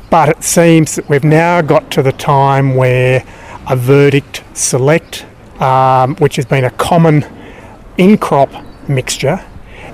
But 0.09 0.27
it 0.27 0.43
seems 0.43 0.95
that 0.95 1.07
we've 1.07 1.23
now 1.23 1.61
got 1.61 1.89
to 1.91 2.03
the 2.03 2.11
time 2.11 2.75
where 2.75 3.23
a 3.67 3.75
verdict 3.75 4.43
select, 4.53 5.25
um, 5.61 6.15
which 6.17 6.35
has 6.37 6.45
been 6.45 6.63
a 6.63 6.69
common 6.71 7.25
in 7.97 8.17
crop 8.17 8.49
mixture, 8.87 9.43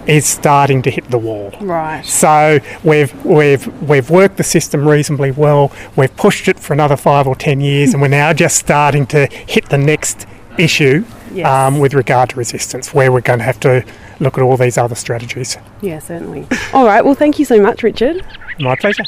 is 0.07 0.25
starting 0.25 0.81
to 0.81 0.89
hit 0.89 1.09
the 1.11 1.17
wall. 1.17 1.51
right. 1.61 2.03
So 2.05 2.59
we've 2.83 3.13
we've 3.25 3.67
we've 3.87 4.09
worked 4.09 4.37
the 4.37 4.43
system 4.43 4.87
reasonably 4.87 5.31
well. 5.31 5.71
We've 5.95 6.15
pushed 6.15 6.47
it 6.47 6.59
for 6.59 6.73
another 6.73 6.97
five 6.97 7.27
or 7.27 7.35
ten 7.35 7.61
years, 7.61 7.93
and 7.93 8.01
we're 8.01 8.07
now 8.07 8.33
just 8.33 8.57
starting 8.57 9.05
to 9.07 9.27
hit 9.27 9.69
the 9.69 9.77
next 9.77 10.25
issue 10.57 11.05
Yes. 11.33 11.47
um, 11.47 11.79
with 11.79 11.93
regard 11.93 12.29
to 12.31 12.35
resistance, 12.35 12.93
where 12.93 13.09
we're 13.11 13.21
going 13.21 13.39
to 13.39 13.45
have 13.45 13.59
to 13.61 13.85
look 14.19 14.37
at 14.37 14.43
all 14.43 14.57
these 14.57 14.77
other 14.77 14.95
strategies. 14.95 15.57
Yeah, 15.81 15.99
certainly. 15.99 16.45
All 16.73 16.85
right. 16.85 17.05
Well, 17.05 17.15
thank 17.15 17.39
you 17.39 17.45
so 17.45 17.61
much, 17.61 17.83
Richard. 17.83 18.25
My 18.59 18.75
pleasure. 18.75 19.03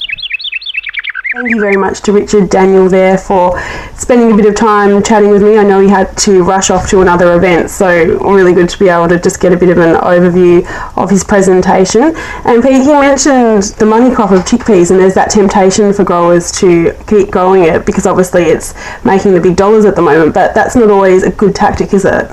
Thank 1.33 1.49
you 1.49 1.59
very 1.59 1.77
much 1.77 2.01
to 2.01 2.11
Richard 2.11 2.51
Daniel 2.51 2.87
there 2.87 3.17
for 3.17 3.59
spending 3.95 4.31
a 4.31 4.35
bit 4.35 4.45
of 4.45 4.53
time 4.53 5.01
chatting 5.01 5.31
with 5.31 5.41
me. 5.41 5.57
I 5.57 5.63
know 5.63 5.79
he 5.79 5.89
had 5.89 6.15
to 6.19 6.43
rush 6.43 6.69
off 6.69 6.87
to 6.91 7.01
another 7.01 7.35
event, 7.35 7.71
so 7.71 7.87
really 8.19 8.53
good 8.53 8.69
to 8.69 8.77
be 8.77 8.87
able 8.87 9.07
to 9.07 9.19
just 9.19 9.39
get 9.39 9.51
a 9.51 9.57
bit 9.57 9.69
of 9.69 9.79
an 9.79 9.95
overview 9.95 10.63
of 10.95 11.09
his 11.09 11.23
presentation. 11.23 12.13
And 12.45 12.61
Pete, 12.61 12.83
he 12.83 12.91
mentioned 12.91 13.63
the 13.79 13.85
money 13.87 14.13
crop 14.13 14.29
of 14.29 14.41
chickpeas, 14.41 14.91
and 14.91 14.99
there's 14.99 15.15
that 15.15 15.31
temptation 15.31 15.91
for 15.91 16.03
growers 16.03 16.51
to 16.59 16.93
keep 17.07 17.31
growing 17.31 17.63
it 17.63 17.83
because 17.83 18.05
obviously 18.05 18.43
it's 18.43 18.75
making 19.03 19.33
the 19.33 19.41
big 19.41 19.55
dollars 19.55 19.85
at 19.85 19.95
the 19.95 20.03
moment, 20.03 20.35
but 20.35 20.53
that's 20.53 20.75
not 20.75 20.91
always 20.91 21.23
a 21.23 21.31
good 21.31 21.55
tactic, 21.55 21.95
is 21.95 22.05
it? 22.05 22.29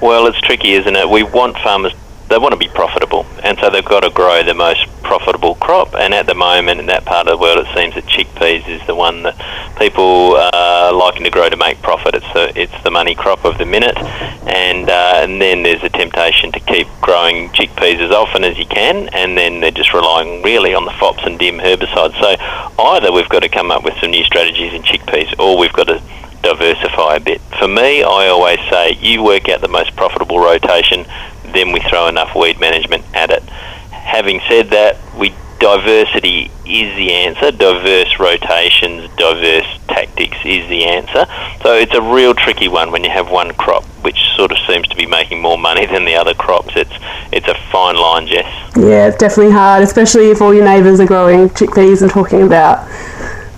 Well, 0.00 0.28
it's 0.28 0.40
tricky, 0.40 0.74
isn't 0.74 0.94
it? 0.94 1.10
We 1.10 1.24
want 1.24 1.58
farmers 1.58 1.94
they 2.30 2.38
want 2.38 2.52
to 2.52 2.56
be 2.56 2.68
profitable, 2.68 3.26
and 3.42 3.58
so 3.58 3.68
they've 3.70 3.84
got 3.84 4.00
to 4.00 4.10
grow 4.10 4.42
the 4.44 4.54
most 4.54 4.86
profitable 5.02 5.56
crop. 5.56 5.94
And 5.94 6.14
at 6.14 6.26
the 6.26 6.34
moment, 6.34 6.78
in 6.78 6.86
that 6.86 7.04
part 7.04 7.26
of 7.26 7.32
the 7.32 7.42
world, 7.42 7.58
it 7.66 7.76
seems 7.76 7.96
that 7.96 8.04
chickpeas 8.04 8.66
is 8.68 8.80
the 8.86 8.94
one 8.94 9.24
that 9.24 9.36
people 9.76 10.36
are 10.36 10.92
liking 10.92 11.24
to 11.24 11.30
grow 11.30 11.48
to 11.48 11.56
make 11.56 11.82
profit. 11.82 12.14
It's 12.14 12.32
the 12.32 12.52
it's 12.58 12.84
the 12.84 12.90
money 12.90 13.16
crop 13.16 13.44
of 13.44 13.58
the 13.58 13.66
minute, 13.66 13.98
and 13.98 14.88
uh, 14.88 15.14
and 15.16 15.42
then 15.42 15.64
there's 15.64 15.82
a 15.82 15.88
temptation 15.88 16.52
to 16.52 16.60
keep 16.60 16.86
growing 17.00 17.48
chickpeas 17.50 17.98
as 17.98 18.12
often 18.12 18.44
as 18.44 18.56
you 18.56 18.66
can, 18.66 19.08
and 19.08 19.36
then 19.36 19.58
they're 19.58 19.72
just 19.72 19.92
relying 19.92 20.40
really 20.42 20.72
on 20.72 20.84
the 20.84 20.92
fops 20.92 21.24
and 21.24 21.36
dim 21.36 21.58
herbicides. 21.58 22.18
So 22.20 22.82
either 22.84 23.10
we've 23.10 23.28
got 23.28 23.42
to 23.42 23.48
come 23.48 23.72
up 23.72 23.82
with 23.82 23.94
some 24.00 24.12
new 24.12 24.22
strategies 24.22 24.72
in 24.72 24.82
chickpeas, 24.82 25.36
or 25.40 25.58
we've 25.58 25.72
got 25.72 25.88
to 25.88 26.00
diversify 26.42 27.16
a 27.16 27.20
bit. 27.20 27.40
For 27.58 27.68
me, 27.68 28.02
I 28.02 28.28
always 28.28 28.58
say 28.70 28.96
you 29.00 29.22
work 29.22 29.48
out 29.48 29.60
the 29.60 29.68
most 29.68 29.94
profitable 29.96 30.38
rotation 30.38 31.04
then 31.52 31.72
we 31.72 31.80
throw 31.80 32.08
enough 32.08 32.34
weed 32.34 32.58
management 32.60 33.04
at 33.14 33.30
it. 33.30 33.42
Having 33.90 34.40
said 34.48 34.70
that, 34.70 34.96
we 35.16 35.34
diversity 35.60 36.50
is 36.64 36.96
the 36.96 37.12
answer. 37.12 37.52
Diverse 37.52 38.18
rotations, 38.18 39.10
diverse 39.16 39.66
tactics 39.88 40.38
is 40.44 40.68
the 40.68 40.84
answer. 40.86 41.26
So 41.62 41.74
it's 41.74 41.94
a 41.94 42.02
real 42.02 42.34
tricky 42.34 42.68
one 42.68 42.90
when 42.90 43.04
you 43.04 43.10
have 43.10 43.30
one 43.30 43.52
crop 43.52 43.84
which 44.02 44.18
sort 44.34 44.50
of 44.50 44.58
seems 44.66 44.88
to 44.88 44.96
be 44.96 45.04
making 45.06 45.40
more 45.40 45.58
money 45.58 45.86
than 45.86 46.04
the 46.04 46.14
other 46.14 46.34
crops. 46.34 46.72
It's 46.74 46.92
it's 47.32 47.46
a 47.46 47.54
fine 47.70 47.96
line, 47.96 48.26
Jess. 48.26 48.46
Yeah, 48.76 49.08
it's 49.08 49.18
definitely 49.18 49.52
hard, 49.52 49.82
especially 49.82 50.30
if 50.30 50.40
all 50.40 50.54
your 50.54 50.64
neighbours 50.64 51.00
are 51.00 51.06
growing 51.06 51.50
chickpeas 51.50 52.02
and 52.02 52.10
talking 52.10 52.42
about 52.42 52.88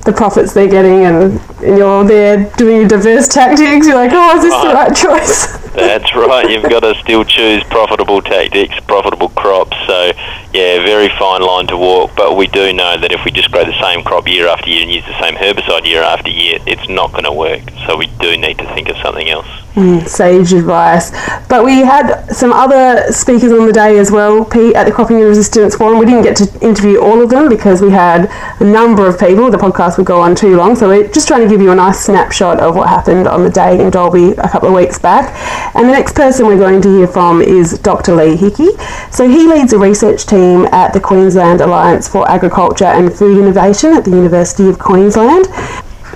the 0.05 0.13
profits 0.13 0.53
they're 0.53 0.69
getting 0.69 1.05
and, 1.05 1.41
and 1.61 1.79
you're 1.79 2.05
there 2.05 2.51
doing 2.57 2.89
diverse 2.89 3.29
tactics. 3.29 3.87
You're 3.87 3.95
like, 3.95 4.11
oh, 4.13 4.37
is 4.37 4.43
this 4.43 4.53
the 4.53 4.71
oh. 4.71 4.75
right 4.75 4.97
choice? 4.97 5.62
That's 5.75 6.15
right. 6.15 6.51
You've 6.51 6.69
got 6.69 6.81
to 6.81 6.95
still 7.01 7.25
choose 7.25 7.65
profitable 7.65 8.21
tactics, 8.21 8.79
profitable 8.81 9.31
crops. 9.31 9.75
So, 9.87 10.13
yeah, 10.53 10.85
very 10.85 11.09
fine 11.19 11.41
line 11.41 11.67
to 11.69 11.79
walk. 11.79 12.11
But 12.15 12.37
we 12.37 12.47
do 12.47 12.75
know 12.75 12.99
that 12.99 13.11
if 13.11 13.25
we 13.25 13.31
just 13.31 13.51
grow 13.51 13.65
the 13.65 13.81
same 13.81 14.05
crop 14.05 14.29
year 14.29 14.49
after 14.49 14.69
year 14.69 14.83
and 14.83 14.91
use 14.91 15.07
the 15.07 15.19
same 15.19 15.35
herbicide 15.35 15.87
year 15.87 16.03
after 16.03 16.29
year, 16.29 16.59
it's 16.67 16.87
not 16.91 17.13
going 17.13 17.25
to 17.25 17.33
work. 17.33 17.63
So 17.87 17.97
we 17.97 18.09
do 18.21 18.37
need 18.37 18.59
to 18.59 18.67
think 18.75 18.91
of 18.91 18.99
something 18.99 19.31
else. 19.31 19.62
Mm, 19.75 20.07
sage 20.07 20.53
advice. 20.53 21.11
But 21.49 21.65
we 21.65 21.79
had 21.79 22.27
some 22.27 22.53
other 22.53 23.11
speakers 23.11 23.53
on 23.53 23.67
the 23.67 23.73
day 23.73 23.99
as 23.99 24.11
well, 24.11 24.45
Pete, 24.45 24.77
at 24.77 24.85
the 24.85 24.93
Cropping 24.93 25.17
and 25.17 25.25
Resistance 25.25 25.75
Forum. 25.75 25.99
We 25.99 26.05
didn't 26.05 26.25
get 26.25 26.37
to 26.37 26.61
interview 26.61 27.01
all 27.01 27.23
of 27.23 27.31
them 27.31 27.49
because 27.49 27.81
we 27.81 27.91
had 27.91 28.31
a 28.61 28.65
number 28.65 29.07
of 29.07 29.19
people. 29.19 29.51
The 29.51 29.57
podcast 29.57 29.97
would 29.97 30.05
go 30.05 30.21
on 30.21 30.35
too 30.35 30.57
long. 30.57 30.77
So 30.77 30.89
we're 30.89 31.09
just 31.09 31.27
trying 31.27 31.41
to 31.41 31.49
give 31.49 31.63
you 31.63 31.71
a 31.71 31.75
nice 31.75 32.01
snapshot 32.01 32.61
of 32.61 32.77
what 32.77 32.91
happened 32.91 33.27
on 33.27 33.45
the 33.45 33.49
day 33.49 33.81
in 33.81 33.89
Dalby 33.91 34.33
a 34.33 34.47
couple 34.47 34.69
of 34.69 34.75
weeks 34.75 34.99
back. 34.99 35.33
And 35.75 35.89
the 35.89 35.93
next 35.93 36.15
person 36.15 36.47
we're 36.47 36.59
going 36.59 36.83
to 36.83 36.99
hear 36.99 37.07
from 37.07 37.41
is 37.41 37.79
Dr. 37.79 38.15
Lee 38.15 38.37
Hickey. 38.37 38.69
So 39.11 39.27
he 39.27 39.49
leads 39.49 39.73
a 39.73 39.79
research 39.79 40.27
team 40.27 40.67
at 40.67 40.93
the 40.93 41.01
Queensland 41.01 41.63
Alliance 41.63 42.07
for 42.07 42.31
Agriculture 42.31 42.85
and 42.85 43.11
Food 43.11 43.39
Innovation 43.39 43.95
at 43.95 44.05
the 44.05 44.11
University 44.11 44.69
of 44.69 44.79
Queensland 44.79 45.47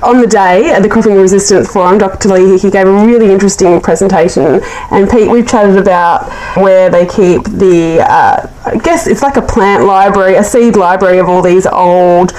on 0.02 0.20
the 0.20 0.26
day 0.26 0.70
at 0.70 0.82
the 0.82 0.88
Cropping 0.88 1.16
Resistance 1.16 1.72
Forum, 1.72 1.98
Dr. 1.98 2.28
Lee 2.28 2.58
he 2.58 2.70
gave 2.70 2.86
a 2.86 3.06
really 3.06 3.32
interesting 3.32 3.80
presentation. 3.80 4.60
And 4.90 5.08
Pete, 5.08 5.30
we've 5.30 5.46
chatted 5.46 5.76
about 5.78 6.30
where 6.56 6.90
they 6.90 7.06
keep 7.06 7.44
the, 7.44 8.00
uh, 8.00 8.46
I 8.66 8.76
guess 8.78 9.06
it's 9.06 9.22
like 9.22 9.36
a 9.36 9.42
plant 9.42 9.84
library, 9.84 10.34
a 10.34 10.42
seed 10.42 10.76
library 10.76 11.18
of 11.18 11.28
all 11.28 11.40
these 11.40 11.66
old 11.66 12.32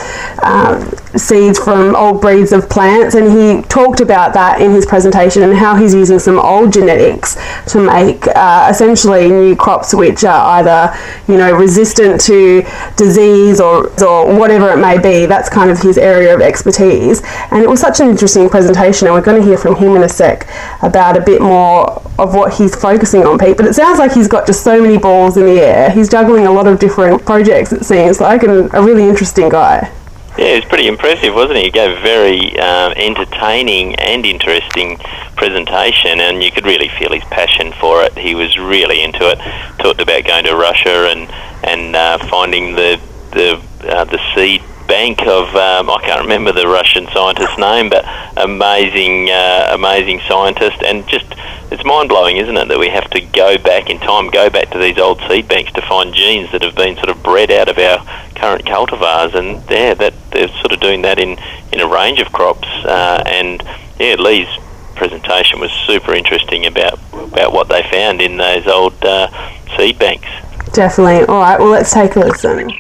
um, 0.44 0.92
seeds 1.16 1.58
from 1.58 1.96
old 1.96 2.20
breeds 2.20 2.52
of 2.52 2.70
plants. 2.70 3.16
And 3.16 3.32
he 3.32 3.62
talked 3.70 4.02
about 4.02 4.34
that 4.34 4.62
in 4.62 4.72
his 4.72 4.86
presentation 4.86 5.42
and 5.44 5.54
how 5.54 5.76
he's 5.76 5.94
using 5.94 6.20
some 6.20 6.38
old 6.38 6.74
genetics 6.74 7.38
to 7.72 7.80
make 7.80 8.28
uh, 8.36 8.68
essentially 8.70 9.30
new 9.30 9.56
crops 9.56 9.94
which 9.94 10.26
are 10.26 10.60
either, 10.60 10.94
you 11.30 11.38
know, 11.38 11.56
resistant 11.56 12.20
to 12.22 12.64
disease 12.98 13.62
or, 13.62 13.88
or 14.04 14.38
whatever 14.38 14.70
it 14.72 14.78
may 14.78 14.98
be. 14.98 15.26
That's 15.26 15.50
kind 15.50 15.72
of 15.72 15.80
his 15.80 15.98
area 15.98 16.36
of 16.36 16.42
expertise. 16.42 17.22
And 17.52 17.64
it 17.64 17.70
was 17.70 17.80
such 17.80 18.02
an 18.02 18.10
interesting 18.10 18.50
presentation, 18.50 19.08
and 19.08 19.16
we're 19.16 19.22
going 19.22 19.42
to 19.42 19.48
hear 19.48 19.58
from 19.58 19.76
him 19.76 19.96
in 19.96 20.04
a 20.04 20.10
sec 20.10 20.48
about 20.82 21.16
a 21.16 21.22
bit 21.22 21.42
more 21.42 22.02
of 22.20 22.34
what 22.34 22.54
he's 22.54 22.76
focusing 22.76 23.26
on, 23.26 23.38
Pete. 23.38 23.58
But 23.58 23.66
it 23.68 23.74
sounds 23.74 24.00
like 24.00 24.12
he's 24.12 24.28
got 24.28 24.48
just 24.48 24.64
so 24.64 24.82
many 24.82 24.98
balls 24.98 25.38
in 25.38 25.46
the 25.46 25.62
air. 25.62 25.90
He's 25.92 26.10
juggling 26.10 26.46
a 26.46 26.52
lot 26.52 26.68
of 26.68 26.80
different 26.80 27.26
projects, 27.26 27.72
it 27.72 27.86
seems 27.86 28.20
like, 28.20 28.44
and 28.44 28.74
a 28.74 28.82
really 28.82 29.08
interesting 29.08 29.50
guy. 29.50 29.92
Yeah, 30.38 30.46
it 30.46 30.56
was 30.64 30.66
pretty 30.66 30.88
impressive, 30.88 31.34
wasn't 31.34 31.58
he? 31.58 31.66
He 31.66 31.72
gave 31.72 31.98
a 31.98 32.02
very 32.02 32.60
um, 32.60 32.94
entertaining 32.94 33.96
and 33.96 34.24
interesting 34.24 34.98
presentation, 35.36 36.20
and 36.20 36.44
you 36.44 36.52
could 36.52 36.66
really 36.66 36.90
feel 36.90 37.12
his 37.12 37.24
passion 37.26 37.74
for 37.74 38.04
it. 38.04 38.16
He 38.16 38.36
was 38.36 38.56
really 38.58 39.02
into 39.02 39.28
it. 39.28 39.40
Talked 39.80 40.00
about 40.00 40.26
going 40.26 40.46
to 40.46 40.56
Russia 40.56 41.10
and 41.10 41.28
and 41.64 41.96
uh, 41.96 42.20
finding 42.30 42.76
the 42.76 43.02
the 43.32 43.60
uh, 43.90 44.04
the 44.06 44.20
seed 44.36 44.62
bank 44.88 45.22
of 45.22 45.54
um, 45.56 45.90
I 45.90 46.00
can't 46.02 46.22
remember 46.22 46.52
the 46.52 46.68
Russian 46.68 47.08
scientist's 47.08 47.58
name, 47.58 47.90
but 47.90 48.06
amazing, 48.38 49.30
uh, 49.30 49.72
amazing 49.74 50.22
scientist, 50.28 50.82
and 50.84 51.08
just 51.08 51.26
it's 51.70 51.84
mind 51.84 52.10
blowing, 52.10 52.38
isn't 52.38 52.56
it, 52.56 52.68
that 52.70 52.80
we 52.80 52.90
have 52.90 53.10
to 53.12 53.22
go 53.22 53.58
back 53.58 53.90
in 53.90 54.00
time, 54.00 54.30
go 54.30 54.50
back 54.50 54.70
to 54.72 54.80
these 54.80 54.98
old 54.98 55.20
seed 55.28 55.48
banks 55.48 55.72
to 55.74 55.82
find 55.82 56.14
genes 56.14 56.52
that 56.52 56.64
have 56.64 56.76
been 56.76 56.96
sort 56.96 57.10
of 57.10 57.22
bred 57.22 57.52
out 57.52 57.68
of 57.68 57.78
our 57.78 58.00
current 58.36 58.66
cultivars, 58.66 59.36
and 59.36 59.64
yeah, 59.70 59.94
that 59.94 60.14
they're 60.32 60.48
sort 60.48 60.72
of 60.72 60.80
doing 60.80 61.02
that 61.02 61.20
in 61.20 61.38
in 61.72 61.82
a 61.82 61.88
range 61.88 62.20
of 62.20 62.32
crops, 62.32 62.68
uh, 62.86 63.22
and 63.26 63.62
yeah, 64.00 64.16
Lee's 64.16 64.48
presentation 64.96 65.60
was 65.60 65.72
super 65.86 66.14
interesting 66.14 66.66
about 66.66 67.00
about 67.14 67.54
what 67.54 67.68
they 67.68 67.84
found 67.84 68.22
in 68.22 68.38
those 68.38 68.66
old 68.68 68.94
uh, 69.04 69.28
seed 69.76 70.00
banks. 70.00 70.28
Definitely. 70.74 71.26
All 71.26 71.40
right. 71.40 71.60
Well, 71.60 71.70
let's 71.70 71.94
take 71.94 72.16
a 72.16 72.20
listen. 72.20 72.72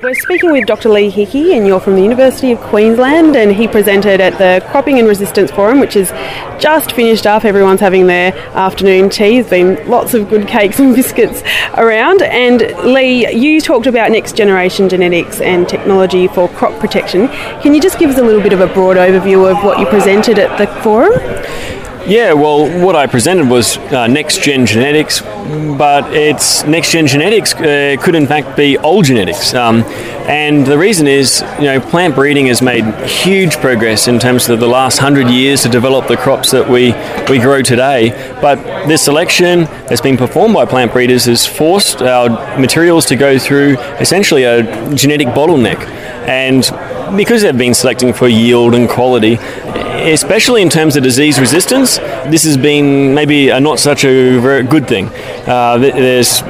We're 0.00 0.14
speaking 0.14 0.52
with 0.52 0.66
Dr. 0.66 0.90
Lee 0.90 1.10
Hickey, 1.10 1.56
and 1.56 1.66
you're 1.66 1.80
from 1.80 1.96
the 1.96 2.02
University 2.02 2.52
of 2.52 2.60
Queensland, 2.60 3.34
and 3.34 3.50
he 3.50 3.66
presented 3.66 4.20
at 4.20 4.38
the 4.38 4.64
Cropping 4.70 5.00
and 5.00 5.08
Resistance 5.08 5.50
Forum, 5.50 5.80
which 5.80 5.96
is 5.96 6.10
just 6.60 6.92
finished 6.92 7.26
up. 7.26 7.44
Everyone's 7.44 7.80
having 7.80 8.06
their 8.06 8.32
afternoon 8.54 9.10
tea. 9.10 9.40
There's 9.40 9.50
been 9.50 9.90
lots 9.90 10.14
of 10.14 10.28
good 10.30 10.46
cakes 10.46 10.78
and 10.78 10.94
biscuits 10.94 11.42
around. 11.76 12.22
And 12.22 12.60
Lee, 12.84 13.28
you 13.34 13.60
talked 13.60 13.88
about 13.88 14.12
next 14.12 14.36
generation 14.36 14.88
genetics 14.88 15.40
and 15.40 15.68
technology 15.68 16.28
for 16.28 16.48
crop 16.48 16.78
protection. 16.78 17.26
Can 17.60 17.74
you 17.74 17.80
just 17.80 17.98
give 17.98 18.08
us 18.08 18.18
a 18.18 18.22
little 18.22 18.40
bit 18.40 18.52
of 18.52 18.60
a 18.60 18.68
broad 18.68 18.98
overview 18.98 19.50
of 19.50 19.64
what 19.64 19.80
you 19.80 19.86
presented 19.86 20.38
at 20.38 20.56
the 20.58 20.68
forum? 20.80 21.12
Yeah, 22.08 22.32
well, 22.32 22.66
what 22.82 22.96
I 22.96 23.06
presented 23.06 23.50
was 23.50 23.76
uh, 23.76 24.06
next 24.06 24.42
gen 24.42 24.64
genetics, 24.64 25.20
but 25.20 26.10
it's 26.14 26.64
next 26.64 26.90
gen 26.90 27.06
genetics 27.06 27.52
uh, 27.52 27.96
could 28.00 28.14
in 28.14 28.26
fact 28.26 28.56
be 28.56 28.78
old 28.78 29.04
genetics. 29.04 29.52
Um, 29.52 29.82
and 30.26 30.66
the 30.66 30.78
reason 30.78 31.06
is, 31.06 31.44
you 31.58 31.64
know, 31.64 31.80
plant 31.80 32.14
breeding 32.14 32.46
has 32.46 32.62
made 32.62 32.86
huge 33.06 33.58
progress 33.58 34.08
in 34.08 34.18
terms 34.18 34.48
of 34.48 34.58
the 34.58 34.66
last 34.66 34.96
hundred 34.96 35.28
years 35.28 35.62
to 35.64 35.68
develop 35.68 36.08
the 36.08 36.16
crops 36.16 36.50
that 36.52 36.66
we, 36.66 36.94
we 37.30 37.42
grow 37.42 37.60
today. 37.60 38.08
But 38.40 38.56
this 38.86 39.02
selection 39.02 39.64
that's 39.64 40.00
been 40.00 40.16
performed 40.16 40.54
by 40.54 40.64
plant 40.64 40.92
breeders 40.92 41.26
has 41.26 41.46
forced 41.46 42.00
our 42.00 42.58
materials 42.58 43.04
to 43.06 43.16
go 43.16 43.38
through 43.38 43.76
essentially 44.00 44.44
a 44.44 44.62
genetic 44.94 45.28
bottleneck. 45.28 45.78
And 46.26 46.62
because 47.16 47.42
they've 47.42 47.56
been 47.56 47.74
selecting 47.74 48.12
for 48.12 48.28
yield 48.28 48.74
and 48.74 48.88
quality, 48.88 49.36
especially 49.98 50.62
in 50.62 50.68
terms 50.68 50.96
of 50.96 51.02
disease 51.02 51.38
resistance, 51.38 51.98
this 52.30 52.44
has 52.44 52.56
been 52.56 53.14
maybe 53.14 53.48
a 53.50 53.60
not 53.60 53.78
such 53.78 54.04
a 54.04 54.38
very 54.38 54.62
good 54.62 54.86
thing. 54.86 55.08
Uh, 55.46 55.78
there's 55.78 56.42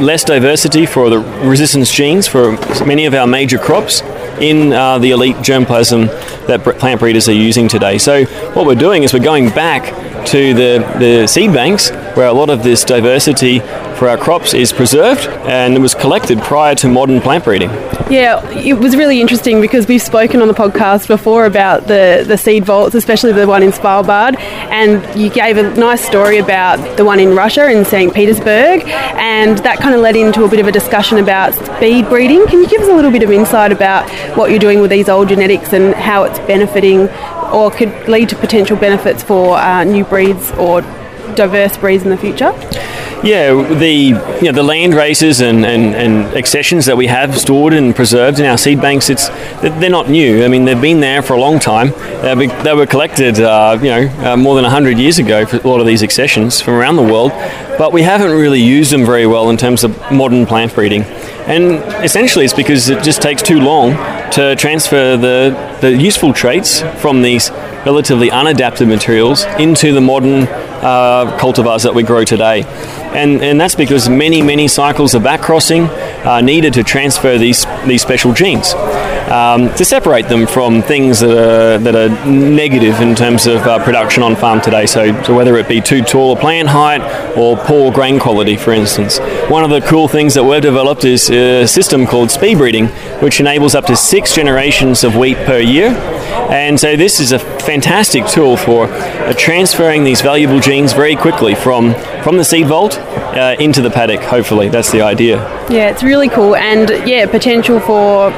less 0.00 0.24
diversity 0.24 0.86
for 0.86 1.10
the 1.10 1.18
resistance 1.18 1.92
genes 1.92 2.26
for 2.26 2.52
many 2.84 3.06
of 3.06 3.14
our 3.14 3.26
major 3.26 3.58
crops 3.58 4.02
in 4.40 4.72
uh, 4.72 4.98
the 4.98 5.10
elite 5.10 5.36
germplasm 5.36 6.06
that 6.46 6.62
plant 6.78 7.00
breeders 7.00 7.28
are 7.28 7.32
using 7.32 7.68
today. 7.68 7.98
So 7.98 8.24
what 8.54 8.66
we're 8.66 8.74
doing 8.74 9.02
is 9.02 9.12
we're 9.12 9.18
going 9.20 9.48
back 9.50 10.26
to 10.26 10.54
the, 10.54 10.96
the 10.98 11.26
seed 11.26 11.52
banks 11.52 11.90
where 12.16 12.26
a 12.26 12.32
lot 12.32 12.50
of 12.50 12.62
this 12.62 12.84
diversity 12.84 13.60
for 13.98 14.08
our 14.08 14.16
crops 14.16 14.54
is 14.54 14.72
preserved 14.72 15.26
and 15.48 15.82
was 15.82 15.94
collected 15.94 16.38
prior 16.38 16.74
to 16.76 16.88
modern 16.88 17.20
plant 17.20 17.44
breeding. 17.44 17.68
Yeah, 18.08 18.48
it 18.52 18.74
was 18.74 18.96
really 18.96 19.20
interesting 19.20 19.60
because 19.60 19.88
we've 19.88 20.00
spoken 20.00 20.40
on 20.40 20.46
the 20.46 20.54
podcast 20.54 21.08
before 21.08 21.46
about 21.46 21.88
the, 21.88 22.24
the 22.26 22.38
seed 22.38 22.64
vaults, 22.64 22.94
especially 22.94 23.32
the 23.32 23.46
one 23.46 23.62
in 23.62 23.70
Svalbard, 23.70 24.38
and 24.38 25.20
you 25.20 25.28
gave 25.28 25.56
a 25.56 25.74
nice 25.74 26.00
story 26.06 26.38
about 26.38 26.96
the 26.96 27.04
one 27.04 27.18
in 27.18 27.34
Russia 27.34 27.70
in 27.70 27.84
St. 27.84 28.14
Petersburg, 28.14 28.82
and 28.86 29.58
that 29.58 29.78
kind 29.78 29.94
of 29.94 30.00
led 30.00 30.14
into 30.14 30.44
a 30.44 30.48
bit 30.48 30.60
of 30.60 30.68
a 30.68 30.72
discussion 30.72 31.18
about 31.18 31.54
speed 31.54 32.08
breeding. 32.08 32.46
Can 32.46 32.60
you 32.60 32.68
give 32.68 32.80
us 32.80 32.88
a 32.88 32.94
little 32.94 33.10
bit 33.10 33.24
of 33.24 33.32
insight 33.32 33.72
about 33.72 34.08
what 34.36 34.50
you're 34.50 34.60
doing 34.60 34.80
with 34.80 34.90
these 34.90 35.08
old 35.08 35.28
genetics 35.28 35.72
and 35.72 35.94
how 35.94 36.22
it's 36.22 36.38
benefiting 36.40 37.08
or 37.52 37.70
could 37.70 38.08
lead 38.08 38.28
to 38.28 38.36
potential 38.36 38.76
benefits 38.76 39.22
for 39.22 39.56
uh, 39.56 39.82
new 39.82 40.04
breeds 40.04 40.52
or 40.52 40.82
diverse 41.34 41.76
breeds 41.76 42.04
in 42.04 42.10
the 42.10 42.16
future? 42.16 42.52
Yeah, 43.24 43.52
the 43.74 43.90
you 44.40 44.44
know, 44.44 44.52
the 44.52 44.62
land 44.62 44.94
races 44.94 45.40
and, 45.40 45.66
and, 45.66 45.92
and 45.94 46.36
accessions 46.36 46.86
that 46.86 46.96
we 46.96 47.08
have 47.08 47.36
stored 47.36 47.72
and 47.72 47.94
preserved 47.94 48.38
in 48.38 48.46
our 48.46 48.56
seed 48.56 48.80
banks, 48.80 49.10
it's 49.10 49.28
they're 49.60 49.90
not 49.90 50.08
new. 50.08 50.44
I 50.44 50.48
mean, 50.48 50.64
they've 50.64 50.80
been 50.80 51.00
there 51.00 51.20
for 51.20 51.34
a 51.34 51.40
long 51.40 51.58
time. 51.58 51.90
They 52.22 52.74
were 52.74 52.86
collected, 52.86 53.40
uh, 53.40 53.76
you 53.82 53.88
know, 53.88 54.32
uh, 54.32 54.36
more 54.36 54.54
than 54.54 54.64
hundred 54.64 54.98
years 54.98 55.18
ago 55.18 55.44
for 55.46 55.56
a 55.56 55.66
lot 55.66 55.80
of 55.80 55.86
these 55.86 56.04
accessions 56.04 56.60
from 56.60 56.74
around 56.74 56.94
the 56.94 57.02
world, 57.02 57.32
but 57.76 57.92
we 57.92 58.02
haven't 58.02 58.30
really 58.30 58.60
used 58.62 58.92
them 58.92 59.04
very 59.04 59.26
well 59.26 59.50
in 59.50 59.56
terms 59.56 59.82
of 59.82 59.98
modern 60.12 60.46
plant 60.46 60.72
breeding. 60.74 61.02
And 61.02 61.82
essentially, 62.04 62.44
it's 62.44 62.54
because 62.54 62.88
it 62.88 63.02
just 63.02 63.20
takes 63.20 63.42
too 63.42 63.58
long 63.58 63.92
to 64.32 64.54
transfer 64.54 65.16
the, 65.16 65.78
the 65.80 65.92
useful 65.92 66.32
traits 66.32 66.82
from 67.00 67.22
these 67.22 67.50
relatively 67.84 68.28
unadapted 68.28 68.86
materials 68.86 69.44
into 69.58 69.92
the 69.92 70.00
modern 70.00 70.42
uh, 70.42 71.38
cultivars 71.40 71.82
that 71.84 71.94
we 71.94 72.02
grow 72.02 72.24
today. 72.24 72.62
And, 73.14 73.42
and 73.42 73.60
that's 73.60 73.74
because 73.74 74.08
many, 74.08 74.42
many 74.42 74.68
cycles 74.68 75.14
of 75.14 75.22
backcrossing 75.22 75.88
are 76.24 76.42
needed 76.42 76.74
to 76.74 76.84
transfer 76.84 77.38
these, 77.38 77.66
these 77.86 78.02
special 78.02 78.32
genes. 78.32 78.74
Um, 79.28 79.74
to 79.74 79.84
separate 79.84 80.28
them 80.28 80.46
from 80.46 80.80
things 80.80 81.20
that 81.20 81.36
are, 81.36 81.76
that 81.78 81.94
are 81.94 82.26
negative 82.26 83.00
in 83.02 83.14
terms 83.14 83.46
of 83.46 83.58
uh, 83.66 83.82
production 83.84 84.22
on 84.22 84.36
farm 84.36 84.62
today. 84.62 84.86
So, 84.86 85.22
so, 85.22 85.36
whether 85.36 85.58
it 85.58 85.68
be 85.68 85.82
too 85.82 86.00
tall 86.00 86.32
a 86.32 86.40
plant 86.40 86.68
height 86.68 87.02
or 87.36 87.58
poor 87.58 87.92
grain 87.92 88.18
quality, 88.18 88.56
for 88.56 88.72
instance. 88.72 89.18
One 89.50 89.64
of 89.64 89.70
the 89.70 89.86
cool 89.86 90.08
things 90.08 90.32
that 90.32 90.44
we've 90.44 90.62
developed 90.62 91.04
is 91.04 91.28
a 91.28 91.66
system 91.66 92.06
called 92.06 92.30
speed 92.30 92.56
breeding, 92.56 92.86
which 93.20 93.38
enables 93.38 93.74
up 93.74 93.84
to 93.86 93.96
six 93.96 94.34
generations 94.34 95.04
of 95.04 95.14
wheat 95.14 95.36
per 95.38 95.58
year. 95.58 95.88
And 96.50 96.80
so 96.80 96.96
this 96.96 97.20
is 97.20 97.32
a 97.32 97.38
fantastic 97.38 98.26
tool 98.26 98.56
for 98.56 98.86
uh, 98.86 99.34
transferring 99.34 100.04
these 100.04 100.22
valuable 100.22 100.60
genes 100.60 100.94
very 100.94 101.14
quickly 101.14 101.54
from, 101.54 101.90
from 102.28 102.36
the 102.36 102.44
seed 102.44 102.66
vault 102.66 102.98
uh, 102.98 103.56
into 103.58 103.80
the 103.80 103.88
paddock, 103.88 104.20
hopefully. 104.20 104.68
That's 104.68 104.92
the 104.92 105.00
idea. 105.00 105.36
Yeah, 105.70 105.88
it's 105.88 106.02
really 106.02 106.28
cool. 106.28 106.54
And 106.54 106.90
yeah, 107.08 107.24
potential 107.24 107.80
for 107.80 108.30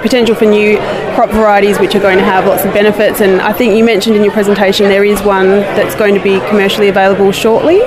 potential 0.00 0.34
for 0.34 0.46
new 0.46 0.78
crop 1.14 1.28
varieties 1.28 1.78
which 1.78 1.94
are 1.94 2.00
going 2.00 2.16
to 2.16 2.24
have 2.24 2.46
lots 2.46 2.64
of 2.64 2.72
benefits 2.72 3.20
and 3.22 3.40
I 3.40 3.54
think 3.54 3.74
you 3.74 3.84
mentioned 3.84 4.16
in 4.16 4.22
your 4.22 4.32
presentation 4.34 4.86
there 4.88 5.04
is 5.04 5.22
one 5.22 5.48
that's 5.76 5.94
going 5.94 6.14
to 6.14 6.22
be 6.22 6.40
commercially 6.48 6.88
available 6.88 7.32
shortly. 7.32 7.80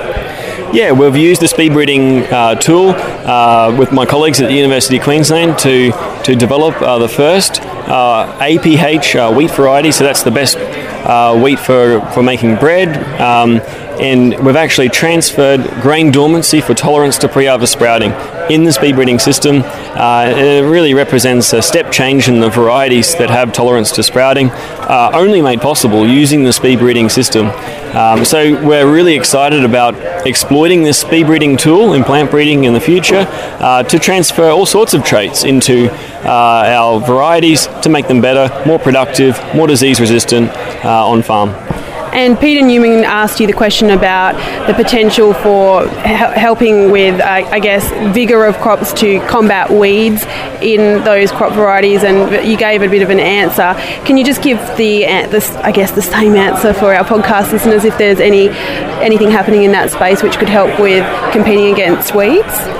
Yeah, 0.72 0.92
we've 0.92 1.16
used 1.16 1.40
the 1.40 1.48
speed 1.48 1.72
breeding 1.72 2.24
uh, 2.26 2.54
tool 2.54 2.90
uh, 2.90 3.74
with 3.76 3.90
my 3.90 4.06
colleagues 4.06 4.40
at 4.40 4.48
the 4.48 4.54
University 4.54 4.98
of 4.98 5.02
Queensland 5.02 5.58
to, 5.60 5.92
to 6.24 6.36
develop 6.36 6.80
uh, 6.82 6.98
the 6.98 7.08
first 7.08 7.62
uh, 7.62 8.38
APH 8.40 9.16
uh, 9.16 9.34
wheat 9.34 9.50
variety, 9.50 9.90
so 9.90 10.04
that's 10.04 10.22
the 10.22 10.30
best 10.30 10.56
uh, 10.58 11.40
wheat 11.40 11.58
for, 11.58 12.00
for 12.12 12.22
making 12.22 12.56
bread. 12.56 12.88
Um, 13.20 13.60
and 14.00 14.38
we've 14.44 14.56
actually 14.56 14.88
transferred 14.88 15.62
grain 15.82 16.10
dormancy 16.10 16.60
for 16.60 16.74
tolerance 16.74 17.18
to 17.18 17.28
pre-harvest 17.28 17.72
sprouting 17.72 18.12
in 18.50 18.64
the 18.64 18.72
speed 18.72 18.94
breeding 18.94 19.18
system. 19.18 19.62
Uh, 19.64 20.32
it 20.36 20.62
really 20.62 20.94
represents 20.94 21.52
a 21.52 21.60
step 21.60 21.90
change 21.90 22.28
in 22.28 22.40
the 22.40 22.48
varieties 22.48 23.14
that 23.16 23.30
have 23.30 23.52
tolerance 23.52 23.90
to 23.92 24.02
sprouting, 24.02 24.50
uh, 24.50 25.10
only 25.14 25.42
made 25.42 25.60
possible 25.60 26.06
using 26.06 26.44
the 26.44 26.52
speed 26.52 26.78
breeding 26.78 27.08
system. 27.08 27.46
Um, 27.96 28.24
so 28.24 28.62
we're 28.64 28.90
really 28.90 29.14
excited 29.14 29.64
about 29.64 29.94
exploiting 30.26 30.82
this 30.82 30.98
speed 30.98 31.26
breeding 31.26 31.56
tool 31.56 31.94
in 31.94 32.04
plant 32.04 32.30
breeding 32.30 32.64
in 32.64 32.74
the 32.74 32.80
future 32.80 33.26
uh, 33.28 33.82
to 33.82 33.98
transfer 33.98 34.48
all 34.50 34.66
sorts 34.66 34.94
of 34.94 35.04
traits 35.04 35.44
into 35.44 35.90
uh, 36.24 36.28
our 36.28 37.00
varieties 37.00 37.66
to 37.82 37.88
make 37.88 38.06
them 38.08 38.20
better, 38.20 38.64
more 38.66 38.78
productive, 38.78 39.38
more 39.54 39.66
disease 39.66 40.00
resistant 40.00 40.50
uh, 40.84 41.08
on 41.08 41.22
farm. 41.22 41.50
And 42.12 42.38
Peter 42.38 42.64
Newman 42.64 43.04
asked 43.04 43.40
you 43.40 43.46
the 43.46 43.52
question 43.52 43.90
about 43.90 44.34
the 44.66 44.74
potential 44.74 45.34
for 45.34 45.86
helping 45.88 46.90
with, 46.90 47.20
uh, 47.20 47.24
I 47.24 47.60
guess, 47.60 47.88
vigour 48.14 48.44
of 48.46 48.56
crops 48.58 48.92
to 48.94 49.20
combat 49.26 49.70
weeds 49.70 50.24
in 50.62 51.04
those 51.04 51.30
crop 51.30 51.52
varieties, 51.52 52.02
and 52.02 52.46
you 52.48 52.56
gave 52.56 52.82
a 52.82 52.88
bit 52.88 53.02
of 53.02 53.10
an 53.10 53.20
answer. 53.20 53.74
Can 54.04 54.16
you 54.16 54.24
just 54.24 54.42
give 54.42 54.58
the, 54.76 55.06
I 55.06 55.72
guess, 55.72 55.90
the 55.92 56.02
same 56.02 56.34
answer 56.34 56.72
for 56.72 56.94
our 56.94 57.04
podcast 57.04 57.52
listeners 57.52 57.84
if 57.84 57.96
there's 57.98 58.20
any 58.20 58.48
anything 59.00 59.30
happening 59.30 59.62
in 59.62 59.72
that 59.72 59.90
space 59.90 60.22
which 60.22 60.38
could 60.38 60.48
help 60.48 60.80
with 60.80 61.04
competing 61.32 61.72
against 61.72 62.14
weeds? 62.14 62.77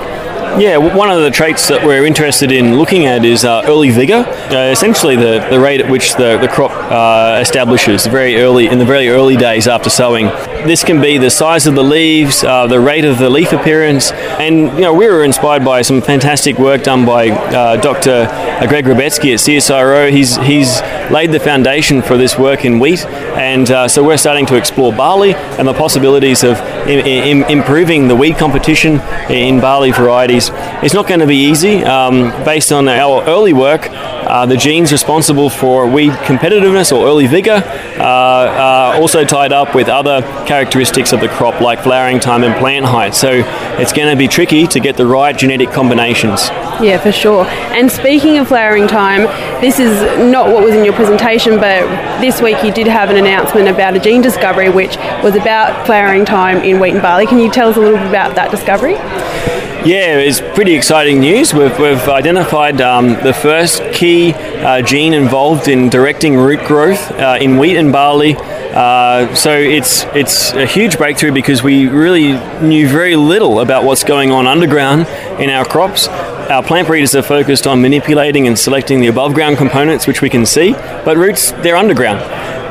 Yeah, 0.56 0.76
one 0.76 1.10
of 1.10 1.22
the 1.22 1.30
traits 1.30 1.68
that 1.68 1.86
we're 1.86 2.04
interested 2.04 2.50
in 2.50 2.78
looking 2.78 3.06
at 3.06 3.24
is 3.24 3.44
uh, 3.44 3.62
early 3.66 3.90
vigor. 3.90 4.24
Uh, 4.50 4.70
essentially, 4.72 5.14
the, 5.14 5.46
the 5.50 5.60
rate 5.60 5.80
at 5.80 5.90
which 5.90 6.14
the, 6.14 6.38
the 6.38 6.48
crop 6.48 6.72
uh, 6.72 7.38
establishes 7.40 8.06
very 8.06 8.36
early 8.40 8.66
in 8.66 8.78
the 8.78 8.84
very 8.84 9.08
early 9.08 9.36
days 9.36 9.68
after 9.68 9.88
sowing. 9.88 10.26
This 10.66 10.82
can 10.82 11.00
be 11.00 11.18
the 11.18 11.30
size 11.30 11.68
of 11.68 11.76
the 11.76 11.84
leaves, 11.84 12.42
uh, 12.42 12.66
the 12.66 12.80
rate 12.80 13.04
of 13.04 13.18
the 13.18 13.30
leaf 13.30 13.52
appearance, 13.52 14.10
and 14.10 14.72
you 14.74 14.80
know 14.80 14.92
we 14.92 15.06
were 15.06 15.22
inspired 15.22 15.64
by 15.64 15.82
some 15.82 16.02
fantastic 16.02 16.58
work 16.58 16.82
done 16.82 17.06
by 17.06 17.30
uh, 17.30 17.76
Dr. 17.76 18.26
Greg 18.66 18.86
Rebetzke 18.86 19.32
at 19.32 19.38
CSIRO. 19.38 20.10
He's 20.10 20.36
he's 20.38 20.80
laid 21.12 21.30
the 21.30 21.40
foundation 21.40 22.02
for 22.02 22.16
this 22.16 22.36
work 22.36 22.64
in 22.64 22.80
wheat, 22.80 23.04
and 23.06 23.70
uh, 23.70 23.86
so 23.86 24.02
we're 24.02 24.16
starting 24.16 24.46
to 24.46 24.56
explore 24.56 24.92
barley 24.92 25.34
and 25.34 25.68
the 25.68 25.74
possibilities 25.74 26.42
of 26.42 26.58
in, 26.88 27.06
in, 27.06 27.50
improving 27.50 28.08
the 28.08 28.16
weed 28.16 28.36
competition 28.36 29.00
in 29.30 29.60
barley 29.60 29.90
varieties. 29.90 30.50
It's 30.82 30.94
not 30.94 31.06
going 31.06 31.20
to 31.20 31.26
be 31.26 31.36
easy. 31.36 31.84
Um, 31.84 32.30
based 32.44 32.72
on 32.72 32.88
our 32.88 33.22
early 33.24 33.52
work, 33.52 33.88
uh, 33.90 34.46
the 34.46 34.56
genes 34.56 34.92
responsible 34.92 35.50
for 35.50 35.86
weed 35.86 36.12
competitiveness 36.12 36.96
or 36.96 37.06
early 37.06 37.26
vigor 37.26 37.62
uh, 37.98 38.02
are 38.02 38.94
also 39.00 39.24
tied 39.24 39.52
up 39.52 39.74
with 39.74 39.88
other 39.88 40.22
characteristics 40.46 41.12
of 41.12 41.20
the 41.20 41.28
crop 41.28 41.60
like 41.60 41.82
flowering 41.82 42.20
time 42.20 42.44
and 42.44 42.54
plant 42.56 42.84
height. 42.84 43.14
So 43.14 43.42
it's 43.78 43.92
going 43.92 44.10
to 44.10 44.16
be 44.16 44.28
tricky 44.28 44.66
to 44.66 44.80
get 44.80 44.96
the 44.96 45.06
right 45.06 45.36
genetic 45.36 45.70
combinations. 45.70 46.48
Yeah, 46.80 46.98
for 46.98 47.12
sure. 47.12 47.44
And 47.46 47.90
speaking 47.90 48.38
of 48.38 48.48
flowering 48.48 48.86
time, 48.86 49.22
this 49.60 49.78
is 49.78 50.00
not 50.30 50.52
what 50.52 50.62
was 50.62 50.74
in 50.74 50.84
your 50.84 50.94
presentation, 50.94 51.56
but 51.56 51.80
this 52.20 52.40
week 52.40 52.62
you 52.62 52.72
did 52.72 52.86
have 52.86 53.10
an 53.10 53.16
announcement 53.16 53.68
about 53.68 53.96
a 53.96 54.00
gene 54.00 54.22
discovery 54.22 54.68
which 54.68 54.96
was 55.22 55.34
about 55.34 55.86
flowering 55.86 56.24
time 56.24 56.58
in 56.58 56.77
wheat 56.80 56.92
and 56.94 57.02
barley. 57.02 57.26
Can 57.26 57.38
you 57.38 57.50
tell 57.50 57.68
us 57.68 57.76
a 57.76 57.80
little 57.80 57.98
bit 57.98 58.08
about 58.08 58.34
that 58.36 58.50
discovery? 58.50 58.94
Yeah, 59.84 60.18
it's 60.18 60.40
pretty 60.40 60.74
exciting 60.74 61.20
news. 61.20 61.54
We've, 61.54 61.78
we've 61.78 62.08
identified 62.08 62.80
um, 62.80 63.10
the 63.22 63.32
first 63.32 63.80
key 63.92 64.34
uh, 64.34 64.82
gene 64.82 65.14
involved 65.14 65.68
in 65.68 65.88
directing 65.88 66.36
root 66.36 66.66
growth 66.66 67.10
uh, 67.12 67.38
in 67.40 67.58
wheat 67.58 67.76
and 67.76 67.92
barley. 67.92 68.36
Uh, 68.38 69.34
so 69.34 69.52
it's 69.56 70.04
it's 70.14 70.52
a 70.52 70.66
huge 70.66 70.98
breakthrough 70.98 71.32
because 71.32 71.62
we 71.62 71.88
really 71.88 72.32
knew 72.60 72.86
very 72.88 73.16
little 73.16 73.60
about 73.60 73.84
what's 73.84 74.04
going 74.04 74.30
on 74.30 74.46
underground 74.46 75.06
in 75.40 75.48
our 75.48 75.64
crops. 75.64 76.06
Our 76.08 76.62
plant 76.62 76.86
breeders 76.86 77.14
are 77.14 77.22
focused 77.22 77.66
on 77.66 77.80
manipulating 77.80 78.46
and 78.46 78.58
selecting 78.58 79.00
the 79.00 79.06
above 79.06 79.32
ground 79.32 79.56
components, 79.56 80.06
which 80.06 80.20
we 80.20 80.28
can 80.28 80.44
see, 80.44 80.72
but 80.72 81.16
roots 81.16 81.52
they're 81.52 81.76
underground. 81.76 82.20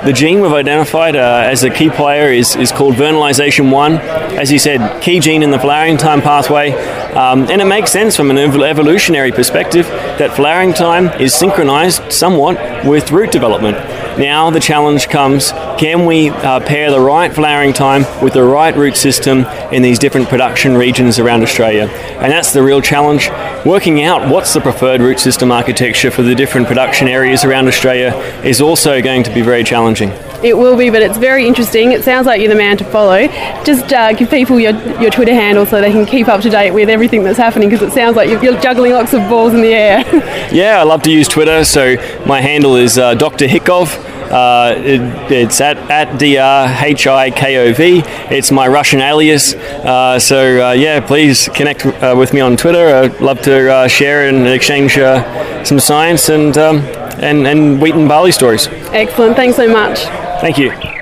The 0.07 0.13
gene 0.13 0.39
we've 0.39 0.53
identified 0.53 1.17
uh, 1.17 1.43
as 1.43 1.65
a 1.65 1.69
key 1.69 1.89
player 1.89 2.31
is, 2.31 2.55
is 2.55 2.71
called 2.71 2.95
vernalization 2.95 3.69
1. 3.71 3.95
As 4.39 4.49
you 4.49 4.57
said, 4.57 5.01
key 5.01 5.19
gene 5.19 5.43
in 5.43 5.51
the 5.51 5.59
flowering 5.59 5.97
time 5.97 6.21
pathway. 6.21 6.71
Um, 7.11 7.41
and 7.49 7.61
it 7.61 7.65
makes 7.65 7.91
sense 7.91 8.15
from 8.15 8.31
an 8.31 8.37
evolutionary 8.37 9.33
perspective 9.33 9.85
that 9.85 10.33
flowering 10.33 10.71
time 10.71 11.07
is 11.19 11.33
synchronized 11.33 12.09
somewhat 12.09 12.85
with 12.85 13.11
root 13.11 13.33
development. 13.33 13.75
Now 14.17 14.49
the 14.49 14.61
challenge 14.61 15.09
comes 15.09 15.51
can 15.77 16.05
we 16.05 16.29
uh, 16.29 16.61
pair 16.61 16.89
the 16.89 17.01
right 17.01 17.33
flowering 17.33 17.73
time 17.73 18.05
with 18.23 18.31
the 18.31 18.43
right 18.43 18.75
root 18.77 18.95
system 18.95 19.39
in 19.73 19.81
these 19.81 19.99
different 19.99 20.29
production 20.29 20.77
regions 20.77 21.19
around 21.19 21.43
Australia? 21.43 21.87
And 21.87 22.31
that's 22.31 22.53
the 22.53 22.63
real 22.63 22.81
challenge. 22.81 23.27
Working 23.67 24.01
out 24.01 24.31
what's 24.31 24.53
the 24.53 24.61
preferred 24.61 25.01
root 25.01 25.19
system 25.19 25.51
architecture 25.51 26.09
for 26.09 26.21
the 26.21 26.33
different 26.33 26.67
production 26.67 27.09
areas 27.09 27.43
around 27.43 27.67
Australia 27.67 28.15
is 28.41 28.61
also 28.61 29.01
going 29.01 29.23
to 29.23 29.33
be 29.33 29.41
very 29.41 29.65
challenging. 29.65 30.11
It 30.41 30.57
will 30.57 30.77
be, 30.77 30.89
but 30.89 31.01
it's 31.01 31.17
very 31.17 31.45
interesting. 31.45 31.91
It 31.91 32.05
sounds 32.05 32.27
like 32.27 32.39
you're 32.39 32.47
the 32.47 32.55
man 32.55 32.77
to 32.77 32.85
follow. 32.85 33.27
Just 33.65 33.91
uh, 33.91 34.13
give 34.13 34.29
people 34.29 34.57
your, 34.57 34.71
your 35.01 35.11
Twitter 35.11 35.33
handle 35.33 35.65
so 35.65 35.81
they 35.81 35.91
can 35.91 36.05
keep 36.05 36.29
up 36.29 36.39
to 36.43 36.49
date 36.49 36.71
with 36.71 36.87
everything 36.87 37.23
that's 37.25 37.37
happening 37.37 37.67
because 37.67 37.85
it 37.85 37.93
sounds 37.93 38.15
like 38.15 38.29
you're, 38.29 38.41
you're, 38.41 38.61
juggling 38.61 38.93
lots 38.93 39.13
of 39.13 39.19
balls 39.29 39.53
in 39.53 39.59
the 39.59 39.73
air. 39.73 40.05
yeah, 40.53 40.79
I 40.79 40.83
love 40.83 41.03
to 41.03 41.11
use 41.11 41.27
Twitter, 41.27 41.65
so 41.65 41.97
my 42.25 42.39
handle 42.39 42.77
is 42.77 42.97
uh, 42.97 43.15
Dr. 43.15 43.47
Hickov. 43.47 44.16
Uh, 44.31 44.75
it, 44.77 45.01
it's 45.31 45.61
at, 45.61 45.77
at 45.89 46.17
D-R-H-I-K-O-V. 46.17 48.03
It's 48.35 48.51
my 48.51 48.67
Russian 48.67 49.01
alias. 49.01 49.53
Uh, 49.53 50.19
so, 50.19 50.69
uh, 50.69 50.71
yeah, 50.73 50.99
please 50.99 51.49
connect 51.53 51.85
uh, 51.85 52.15
with 52.17 52.33
me 52.33 52.41
on 52.41 52.57
Twitter. 52.57 52.87
I'd 52.87 53.21
love 53.21 53.41
to 53.43 53.71
uh, 53.71 53.87
share 53.87 54.27
and 54.27 54.47
exchange 54.47 54.97
uh, 54.97 55.63
some 55.63 55.79
science 55.79 56.29
and, 56.29 56.57
um, 56.57 56.79
and, 57.19 57.47
and 57.47 57.81
wheat 57.81 57.95
and 57.95 58.07
barley 58.07 58.31
stories. 58.31 58.67
Excellent. 58.91 59.35
Thanks 59.35 59.55
so 59.55 59.67
much. 59.67 59.99
Thank 60.41 60.57
you. 60.57 60.96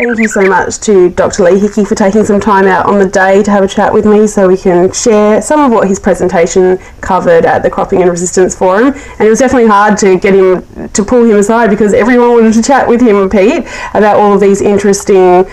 Thank 0.00 0.18
you 0.18 0.28
so 0.28 0.40
much 0.48 0.78
to 0.80 1.10
Dr. 1.10 1.44
Lee 1.44 1.58
Hickey 1.58 1.84
for 1.84 1.94
taking 1.94 2.24
some 2.24 2.40
time 2.40 2.64
out 2.64 2.86
on 2.86 2.98
the 2.98 3.06
day 3.06 3.42
to 3.42 3.50
have 3.50 3.62
a 3.62 3.68
chat 3.68 3.92
with 3.92 4.06
me 4.06 4.26
so 4.26 4.48
we 4.48 4.56
can 4.56 4.90
share 4.92 5.42
some 5.42 5.60
of 5.60 5.70
what 5.70 5.88
his 5.88 6.00
presentation 6.00 6.78
covered 7.02 7.44
at 7.44 7.62
the 7.62 7.68
Cropping 7.68 8.00
and 8.00 8.10
Resistance 8.10 8.54
Forum. 8.54 8.94
And 8.94 9.20
it 9.20 9.28
was 9.28 9.40
definitely 9.40 9.68
hard 9.68 9.98
to 9.98 10.18
get 10.18 10.32
him 10.32 10.88
to 10.88 11.04
pull 11.04 11.24
him 11.24 11.36
aside 11.36 11.68
because 11.68 11.92
everyone 11.92 12.30
wanted 12.30 12.54
to 12.54 12.62
chat 12.62 12.88
with 12.88 13.02
him, 13.02 13.28
Pete, 13.28 13.68
about 13.92 14.16
all 14.16 14.32
of 14.32 14.40
these 14.40 14.62
interesting 14.62 15.44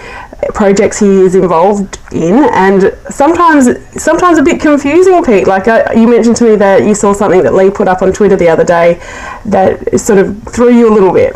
projects 0.54 1.00
he 1.00 1.24
is 1.24 1.36
involved 1.36 2.00
in 2.14 2.46
and 2.54 2.96
sometimes 3.10 3.68
sometimes 4.02 4.38
a 4.38 4.44
bit 4.44 4.62
confusing 4.62 5.22
Pete 5.26 5.48
like 5.48 5.68
uh, 5.68 5.84
you 5.96 6.08
mentioned 6.08 6.36
to 6.36 6.44
me 6.44 6.56
that 6.56 6.86
you 6.86 6.94
saw 6.94 7.12
something 7.12 7.42
that 7.42 7.56
Lee 7.56 7.72
put 7.72 7.88
up 7.88 8.04
on 8.04 8.14
Twitter 8.14 8.36
the 8.36 8.48
other 8.48 8.64
day 8.64 8.94
that 9.46 10.00
sort 10.00 10.20
of 10.20 10.42
threw 10.44 10.72
you 10.72 10.88
a 10.88 10.94
little 10.94 11.12
bit 11.12 11.36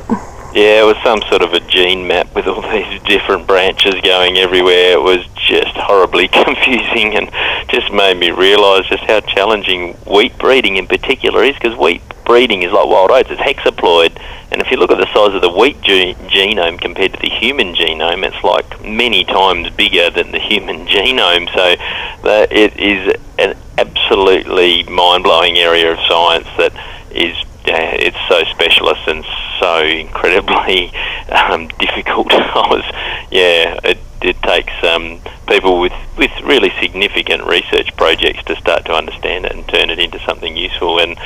yeah, 0.54 0.82
it 0.82 0.86
was 0.86 0.98
some 1.04 1.22
sort 1.30 1.44
of 1.44 1.54
a 1.54 1.62
gene 1.62 2.08
map 2.08 2.34
with 2.36 2.46
all 2.48 2.62
these 2.74 3.02
different 3.04 3.48
branches 3.48 3.96
going 4.02 4.38
everywhere. 4.38 4.92
It 4.92 5.02
was 5.02 5.26
just 5.36 5.76
horribly 5.78 6.28
confusing 6.44 7.16
and 7.16 7.32
just 7.70 7.92
made 7.94 8.18
me 8.18 8.32
realise 8.32 8.86
just 8.88 9.04
how 9.04 9.22
challenging 9.22 9.94
wheat 10.06 10.38
breeding 10.38 10.78
in 10.78 10.88
particular 10.88 11.44
is 11.44 11.56
because 11.56 11.78
wheat 11.78 12.02
breeding 12.26 12.64
is 12.64 12.72
like 12.72 12.88
wild 12.88 13.12
oats, 13.12 13.30
it's 13.32 13.42
hexaploid. 13.42 14.18
And 14.52 14.62
if 14.62 14.70
you 14.70 14.78
look 14.78 14.92
at 14.92 14.98
the 14.98 15.08
size 15.14 15.34
of 15.34 15.42
the 15.42 15.50
wheat 15.50 15.80
ge- 15.82 16.16
genome 16.28 16.80
compared 16.80 17.14
to 17.14 17.20
the 17.20 17.30
human 17.30 17.74
genome, 17.74 18.26
it's 18.26 18.44
like 18.44 18.84
many 18.84 19.24
times 19.24 19.70
bigger 19.70 20.10
than 20.10 20.32
the 20.32 20.40
human 20.40 20.86
genome. 20.94 21.48
So 21.56 21.76
that 22.24 22.52
it 22.52 22.78
is 22.78 23.16
an 23.40 23.56
absolutely 23.78 24.84
mind 24.84 25.24
blowing 25.24 25.58
area 25.58 25.94
of 25.94 26.00
science 26.08 26.48
that 26.58 26.74
is 27.12 27.38
yeah, 27.66 27.92
it's 27.92 28.18
so 28.28 28.44
specialist 28.52 29.02
and 29.08 29.24
so 29.62 29.86
incredibly 29.86 30.92
um, 31.30 31.68
difficult. 31.80 32.34
I 32.34 32.68
was, 32.70 32.84
yeah, 33.32 33.80
it, 33.84 34.00
it 34.22 34.42
takes 34.42 34.74
um, 34.84 35.22
people 35.48 35.80
with, 35.80 35.94
with 36.18 36.32
really 36.44 36.72
significant 36.82 37.46
research 37.46 37.96
projects 37.96 38.44
to 38.46 38.56
start 38.56 38.86
to 38.86 38.94
understand 38.94 39.46
it 39.46 39.54
and 39.54 39.68
turn 39.68 39.90
it 39.90 40.00
into 40.00 40.20
something 40.26 40.58
useful. 40.58 41.00
And 41.00 41.18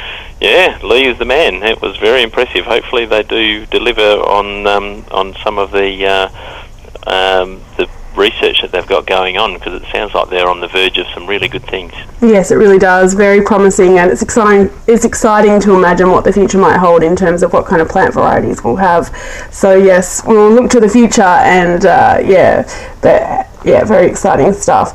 yeah, 0.41 0.80
Lee 0.84 1.08
is 1.08 1.17
the 1.17 1.26
man. 1.26 1.63
It 1.63 1.82
was 1.82 1.98
very 1.98 2.21
impressive. 2.21 2.65
Hopefully, 2.65 3.06
they 3.06 3.24
do 3.24 3.65
deliver 3.67 4.02
on 4.02 4.67
um, 4.67 5.06
on 5.12 5.34
some 5.43 5.58
of 5.58 5.71
the 5.71 6.06
uh, 6.06 6.28
um, 7.08 7.62
the 7.78 7.89
research 8.17 8.62
that 8.62 8.71
they've 8.71 8.88
got 8.88 9.06
going 9.06 9.38
on 9.38 9.54
because 9.54 9.82
it 9.82 9.88
sounds 9.91 10.13
like 10.13 10.30
they're 10.30 10.47
on 10.47 10.60
the 10.60 10.67
verge 10.67 10.97
of 10.97 11.08
some 11.13 11.28
really 11.28 11.47
good 11.47 11.63
things. 11.63 11.93
Yes, 12.21 12.51
it 12.51 12.56
really 12.56 12.80
does. 12.80 13.13
Very 13.13 13.41
promising, 13.41 13.97
and 13.99 14.12
it's 14.12 14.21
exciting. 14.21 14.71
It's 14.88 15.06
exciting 15.06 15.60
to 15.62 15.75
imagine 15.75 16.12
what 16.12 16.23
the 16.23 16.34
future 16.34 16.58
might 16.58 16.78
hold 16.78 17.04
in 17.04 17.15
terms 17.15 17.43
of 17.43 17.54
what 17.54 17.65
kind 17.65 17.82
of 17.82 17.89
plant 17.89 18.13
varieties 18.13 18.63
we'll 18.63 18.78
have. 18.78 19.15
So 19.51 19.75
yes, 19.75 20.25
we'll 20.25 20.51
look 20.51 20.69
to 20.71 20.80
the 20.80 20.89
future, 20.89 21.21
and 21.21 21.86
uh, 21.86 22.19
yeah, 22.23 22.67
yeah, 23.65 23.84
very 23.84 24.08
exciting 24.08 24.54
stuff. 24.54 24.93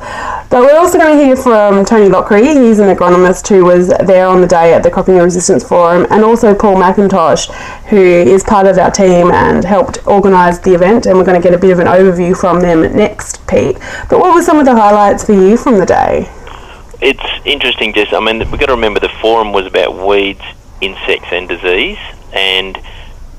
But 0.48 0.62
we're 0.62 0.78
also 0.78 0.96
going 0.96 1.18
to 1.18 1.24
hear 1.24 1.36
from 1.36 1.84
Tony 1.84 2.08
Loughrey. 2.08 2.54
He's 2.54 2.78
an 2.78 2.94
agronomist 2.94 3.48
who 3.48 3.64
was 3.64 3.88
there 3.88 4.26
on 4.26 4.40
the 4.40 4.46
day 4.46 4.72
at 4.72 4.84
the 4.84 4.90
Cropping 4.90 5.16
Resistance 5.16 5.64
Forum, 5.64 6.06
and 6.10 6.24
also 6.24 6.54
Paul 6.54 6.76
McIntosh, 6.76 7.52
who 7.86 7.96
is 7.96 8.44
part 8.44 8.66
of 8.66 8.78
our 8.78 8.90
team 8.90 9.32
and 9.32 9.64
helped 9.64 10.06
organise 10.06 10.58
the 10.60 10.72
event. 10.72 11.06
And 11.06 11.18
we're 11.18 11.24
going 11.24 11.40
to 11.40 11.46
get 11.46 11.52
a 11.52 11.60
bit 11.60 11.72
of 11.72 11.80
an 11.80 11.88
overview 11.88 12.38
from 12.38 12.60
them 12.60 12.82
next, 12.96 13.44
Pete. 13.48 13.76
But 14.08 14.20
what 14.20 14.34
were 14.34 14.42
some 14.42 14.58
of 14.58 14.66
the 14.66 14.74
highlights 14.74 15.24
for 15.24 15.32
you 15.32 15.56
from 15.56 15.78
the 15.78 15.86
day? 15.86 16.30
It's 17.02 17.24
interesting, 17.44 17.92
Jess. 17.92 18.12
I 18.12 18.20
mean, 18.20 18.38
we've 18.50 18.60
got 18.60 18.66
to 18.66 18.74
remember 18.74 19.00
the 19.00 19.08
forum 19.20 19.52
was 19.52 19.66
about 19.66 20.06
weeds, 20.06 20.42
insects, 20.80 21.28
and 21.32 21.48
disease, 21.48 21.98
and 22.32 22.78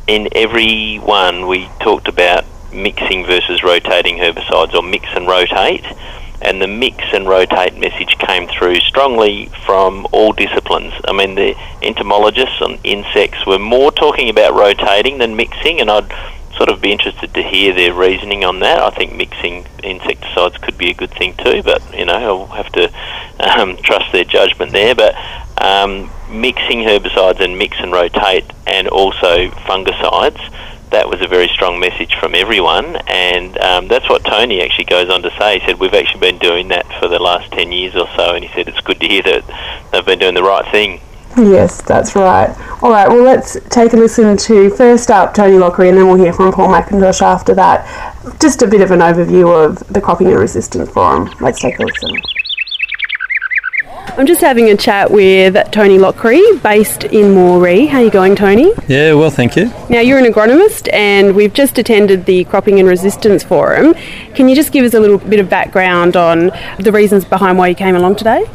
in 0.08 0.28
every 0.34 0.98
one 0.98 1.48
we 1.48 1.70
talked 1.80 2.08
about 2.08 2.44
mixing 2.74 3.26
versus 3.26 3.64
rotating 3.64 4.18
herbicides 4.18 4.74
or 4.74 4.84
mix 4.84 5.08
and 5.14 5.28
rotate. 5.28 5.86
And 6.42 6.60
the 6.60 6.68
mix 6.68 6.98
and 7.14 7.28
rotate 7.28 7.78
message 7.78 8.18
came 8.18 8.48
through 8.48 8.80
strongly 8.80 9.52
from 9.66 10.08
all 10.12 10.34
disciplines. 10.34 10.94
I 11.06 11.14
mean, 11.14 11.36
the 11.36 11.56
entomologists 11.84 12.60
and 12.62 12.80
insects 12.84 13.46
were 13.46 13.60
more 13.60 13.92
talking 13.92 14.30
about 14.30 14.56
rotating 14.56 15.20
than 15.20 15.36
mixing, 15.36 15.80
and 15.80 15.92
I'd 15.92 16.12
sort 16.56 16.70
of 16.70 16.82
be 16.82 16.92
interested 16.92 17.34
to 17.34 17.44
hear 17.44 17.74
their 17.74 17.94
reasoning 17.94 18.44
on 18.44 18.60
that. 18.60 18.80
I 18.82 18.90
think 18.90 19.16
mixing 19.16 19.66
insecticides 19.84 20.58
could 20.58 20.78
be 20.78 20.90
a 20.90 20.94
good 20.94 21.12
thing 21.12 21.36
too, 21.38 21.62
but 21.64 21.82
you 21.96 22.06
know, 22.06 22.14
I'll 22.14 22.46
have 22.48 22.72
to 22.74 22.92
um, 23.40 23.78
trust 23.84 24.12
their 24.12 24.24
judgment 24.24 24.72
there. 24.72 24.96
But 24.96 25.16
um, 25.62 26.10
mixing 26.30 26.80
herbicides 26.80 27.40
and 27.40 27.58
mix 27.58 27.78
and 27.80 27.92
rotate, 27.92 28.46
and 28.66 28.88
also 28.88 29.50
fungicides 29.66 30.42
that 30.92 31.08
was 31.08 31.22
a 31.22 31.28
very 31.28 31.48
strong 31.48 31.80
message 31.80 32.16
from 32.20 32.36
everyone, 32.36 32.98
and 33.08 33.58
um, 33.60 33.88
that's 33.88 34.08
what 34.10 34.24
Tony 34.26 34.62
actually 34.62 34.86
goes 34.86 35.10
on 35.10 35.22
to 35.22 35.32
say. 35.40 35.60
He 35.60 35.66
said, 35.66 35.80
We've 35.80 35.94
actually 35.94 36.20
been 36.20 36.38
doing 36.38 36.68
that 36.70 36.86
for 37.00 37.08
the 37.08 37.20
last 37.20 37.52
10 37.54 37.72
years 37.72 37.96
or 37.96 38.08
so, 38.16 38.36
and 38.36 38.44
he 38.44 38.52
said, 38.54 38.68
It's 38.68 38.82
good 38.82 39.00
to 39.00 39.08
hear 39.08 39.22
that 39.24 39.90
they've 39.92 40.06
been 40.06 40.20
doing 40.20 40.36
the 40.36 40.44
right 40.44 40.70
thing. 40.72 41.02
Yes, 41.38 41.82
that's 41.82 42.14
right. 42.16 42.50
All 42.84 42.92
right, 42.92 43.08
well, 43.08 43.24
let's 43.24 43.58
take 43.70 43.94
a 43.94 43.98
listen 43.98 44.36
to 44.36 44.70
first 44.72 45.10
up 45.10 45.34
Tony 45.34 45.56
Loughrey, 45.56 45.88
and 45.88 45.98
then 45.98 46.08
we'll 46.08 46.18
hear 46.18 46.34
from 46.34 46.52
Paul 46.52 46.68
McIntosh 46.68 47.22
after 47.22 47.54
that. 47.56 48.38
Just 48.42 48.62
a 48.62 48.68
bit 48.68 48.82
of 48.82 48.92
an 48.92 49.00
overview 49.00 49.66
of 49.66 49.80
the 49.88 50.02
Cropping 50.02 50.28
and 50.28 50.40
Resistance 50.40 50.90
Forum. 50.90 51.34
Let's 51.40 51.62
take 51.62 51.80
a 51.80 51.84
listen. 51.84 52.22
I'm 54.18 54.28
just 54.28 54.42
having 54.42 54.70
a 54.70 54.76
chat 54.76 55.10
with 55.10 55.56
Tony 55.72 55.98
Loughrey, 55.98 56.62
based 56.62 57.06
in 57.06 57.34
Moree. 57.34 57.88
How 57.88 58.00
are 58.00 58.04
you 58.04 58.12
going, 58.12 58.36
Tony? 58.36 58.72
Yeah, 58.88 59.14
well, 59.14 59.30
thank 59.30 59.56
you. 59.56 59.72
Now, 59.90 60.02
you're 60.02 60.20
an 60.20 60.26
agronomist, 60.26 60.92
and 60.92 61.34
we've 61.36 61.54
just 61.54 61.78
attended 61.78 62.26
the 62.26 62.44
Cropping 62.44 62.80
and 62.80 62.90
Resistance 62.90 63.44
Forum. 63.44 63.94
Can 64.36 64.50
you 64.50 64.56
just 64.56 64.74
give 64.74 64.84
us 64.84 64.94
a 64.94 65.00
little 65.00 65.18
bit 65.18 65.40
of 65.40 65.50
background 65.50 66.18
on 66.18 66.52
the 66.78 66.92
reasons 66.92 67.24
behind 67.24 67.58
why 67.58 67.70
you 67.70 67.76
came 67.76 67.96
along 67.96 68.18
today? 68.18 68.46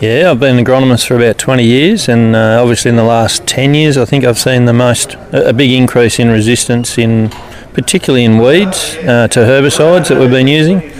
Yeah, 0.00 0.30
I've 0.30 0.40
been 0.40 0.58
an 0.58 0.64
agronomist 0.64 1.06
for 1.06 1.16
about 1.16 1.38
20 1.38 1.64
years, 1.64 2.08
and 2.08 2.34
uh, 2.34 2.60
obviously 2.60 2.88
in 2.88 2.96
the 2.96 3.04
last 3.04 3.46
10 3.46 3.74
years, 3.74 3.96
I 3.96 4.04
think 4.04 4.24
I've 4.24 4.38
seen 4.38 4.64
the 4.64 4.72
most 4.72 5.14
a 5.32 5.52
big 5.52 5.70
increase 5.70 6.18
in 6.18 6.28
resistance 6.28 6.98
in, 6.98 7.30
particularly 7.72 8.24
in 8.24 8.38
weeds 8.38 8.96
uh, 8.98 9.28
to 9.28 9.40
herbicides 9.40 10.08
that 10.08 10.18
we've 10.18 10.30
been 10.30 10.48
using, 10.48 10.92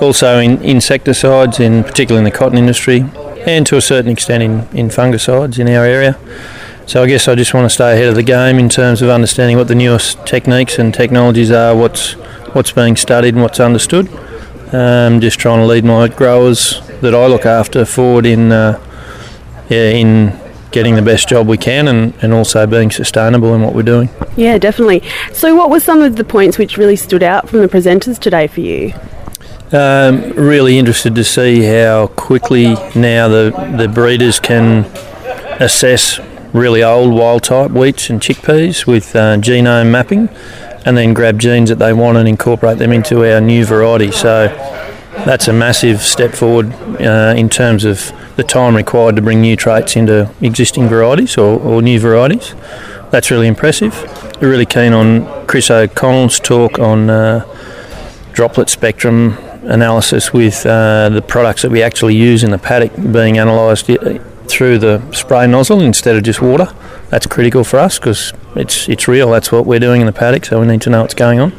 also 0.00 0.38
in 0.38 0.62
insecticides, 0.62 1.60
in 1.60 1.84
particularly 1.84 2.26
in 2.26 2.32
the 2.32 2.36
cotton 2.36 2.58
industry, 2.58 3.04
and 3.46 3.66
to 3.66 3.76
a 3.76 3.80
certain 3.80 4.10
extent 4.10 4.42
in, 4.42 4.52
in 4.76 4.88
fungicides 4.88 5.58
in 5.58 5.68
our 5.68 5.84
area. 5.84 6.18
So 6.86 7.02
I 7.02 7.06
guess 7.06 7.28
I 7.28 7.34
just 7.34 7.54
want 7.54 7.64
to 7.64 7.70
stay 7.70 7.94
ahead 7.94 8.08
of 8.08 8.14
the 8.14 8.22
game 8.22 8.58
in 8.58 8.68
terms 8.68 9.00
of 9.00 9.08
understanding 9.08 9.56
what 9.56 9.68
the 9.68 9.74
newest 9.74 10.26
techniques 10.26 10.78
and 10.78 10.92
technologies 10.92 11.50
are, 11.50 11.74
what's 11.74 12.12
what's 12.54 12.72
being 12.72 12.96
studied 12.96 13.34
and 13.34 13.42
what's 13.42 13.58
understood. 13.58 14.08
Um, 14.72 15.20
just 15.20 15.38
trying 15.38 15.60
to 15.60 15.66
lead 15.66 15.84
my 15.84 16.08
growers 16.08 16.80
that 17.00 17.14
I 17.14 17.26
look 17.26 17.46
after 17.46 17.84
forward 17.84 18.26
in 18.26 18.52
uh, 18.52 18.78
yeah 19.68 19.90
in 19.90 20.38
getting 20.72 20.96
the 20.96 21.02
best 21.02 21.28
job 21.28 21.46
we 21.46 21.56
can 21.56 21.86
and, 21.86 22.12
and 22.20 22.32
also 22.32 22.66
being 22.66 22.90
sustainable 22.90 23.54
in 23.54 23.62
what 23.62 23.74
we're 23.74 23.82
doing. 23.82 24.08
Yeah, 24.36 24.58
definitely. 24.58 25.04
So 25.32 25.54
what 25.54 25.70
were 25.70 25.78
some 25.78 26.02
of 26.02 26.16
the 26.16 26.24
points 26.24 26.58
which 26.58 26.76
really 26.76 26.96
stood 26.96 27.22
out 27.22 27.48
from 27.48 27.60
the 27.60 27.68
presenters 27.68 28.18
today 28.18 28.48
for 28.48 28.60
you? 28.60 28.92
Um, 29.74 30.30
really 30.34 30.78
interested 30.78 31.16
to 31.16 31.24
see 31.24 31.64
how 31.64 32.06
quickly 32.06 32.74
now 32.94 33.26
the, 33.26 33.74
the 33.76 33.88
breeders 33.92 34.38
can 34.38 34.84
assess 35.60 36.20
really 36.52 36.84
old 36.84 37.12
wild 37.12 37.42
type 37.42 37.72
wheats 37.72 38.08
and 38.08 38.20
chickpeas 38.20 38.86
with 38.86 39.16
uh, 39.16 39.36
genome 39.38 39.90
mapping 39.90 40.28
and 40.86 40.96
then 40.96 41.12
grab 41.12 41.40
genes 41.40 41.70
that 41.70 41.80
they 41.80 41.92
want 41.92 42.16
and 42.16 42.28
incorporate 42.28 42.78
them 42.78 42.92
into 42.92 43.28
our 43.28 43.40
new 43.40 43.66
variety. 43.66 44.12
So 44.12 44.46
that's 45.24 45.48
a 45.48 45.52
massive 45.52 46.02
step 46.02 46.34
forward 46.34 46.72
uh, 47.00 47.34
in 47.36 47.48
terms 47.48 47.84
of 47.84 48.12
the 48.36 48.44
time 48.44 48.76
required 48.76 49.16
to 49.16 49.22
bring 49.22 49.40
new 49.40 49.56
traits 49.56 49.96
into 49.96 50.30
existing 50.40 50.86
varieties 50.86 51.36
or, 51.36 51.58
or 51.58 51.82
new 51.82 51.98
varieties. 51.98 52.54
That's 53.10 53.28
really 53.28 53.48
impressive. 53.48 53.92
We're 54.40 54.50
really 54.50 54.66
keen 54.66 54.92
on 54.92 55.48
Chris 55.48 55.68
O'Connell's 55.68 56.38
talk 56.38 56.78
on 56.78 57.10
uh, 57.10 57.44
droplet 58.34 58.68
spectrum 58.68 59.36
analysis 59.66 60.32
with 60.32 60.64
uh, 60.66 61.08
the 61.08 61.22
products 61.22 61.62
that 61.62 61.70
we 61.70 61.82
actually 61.82 62.16
use 62.16 62.44
in 62.44 62.50
the 62.50 62.58
paddock 62.58 62.94
being 63.12 63.38
analysed 63.38 63.86
through 64.46 64.78
the 64.78 65.02
spray 65.12 65.46
nozzle 65.46 65.80
instead 65.80 66.16
of 66.16 66.22
just 66.22 66.40
water. 66.40 66.68
That's 67.10 67.26
critical 67.26 67.64
for 67.64 67.78
us 67.78 67.98
because 67.98 68.32
it's 68.56 68.88
it's 68.88 69.08
real. 69.08 69.30
That's 69.30 69.52
what 69.52 69.66
we're 69.66 69.80
doing 69.80 70.00
in 70.00 70.06
the 70.06 70.12
paddock, 70.12 70.44
so 70.44 70.60
we 70.60 70.66
need 70.66 70.82
to 70.82 70.90
know 70.90 71.02
what's 71.02 71.14
going 71.14 71.40
on. 71.40 71.52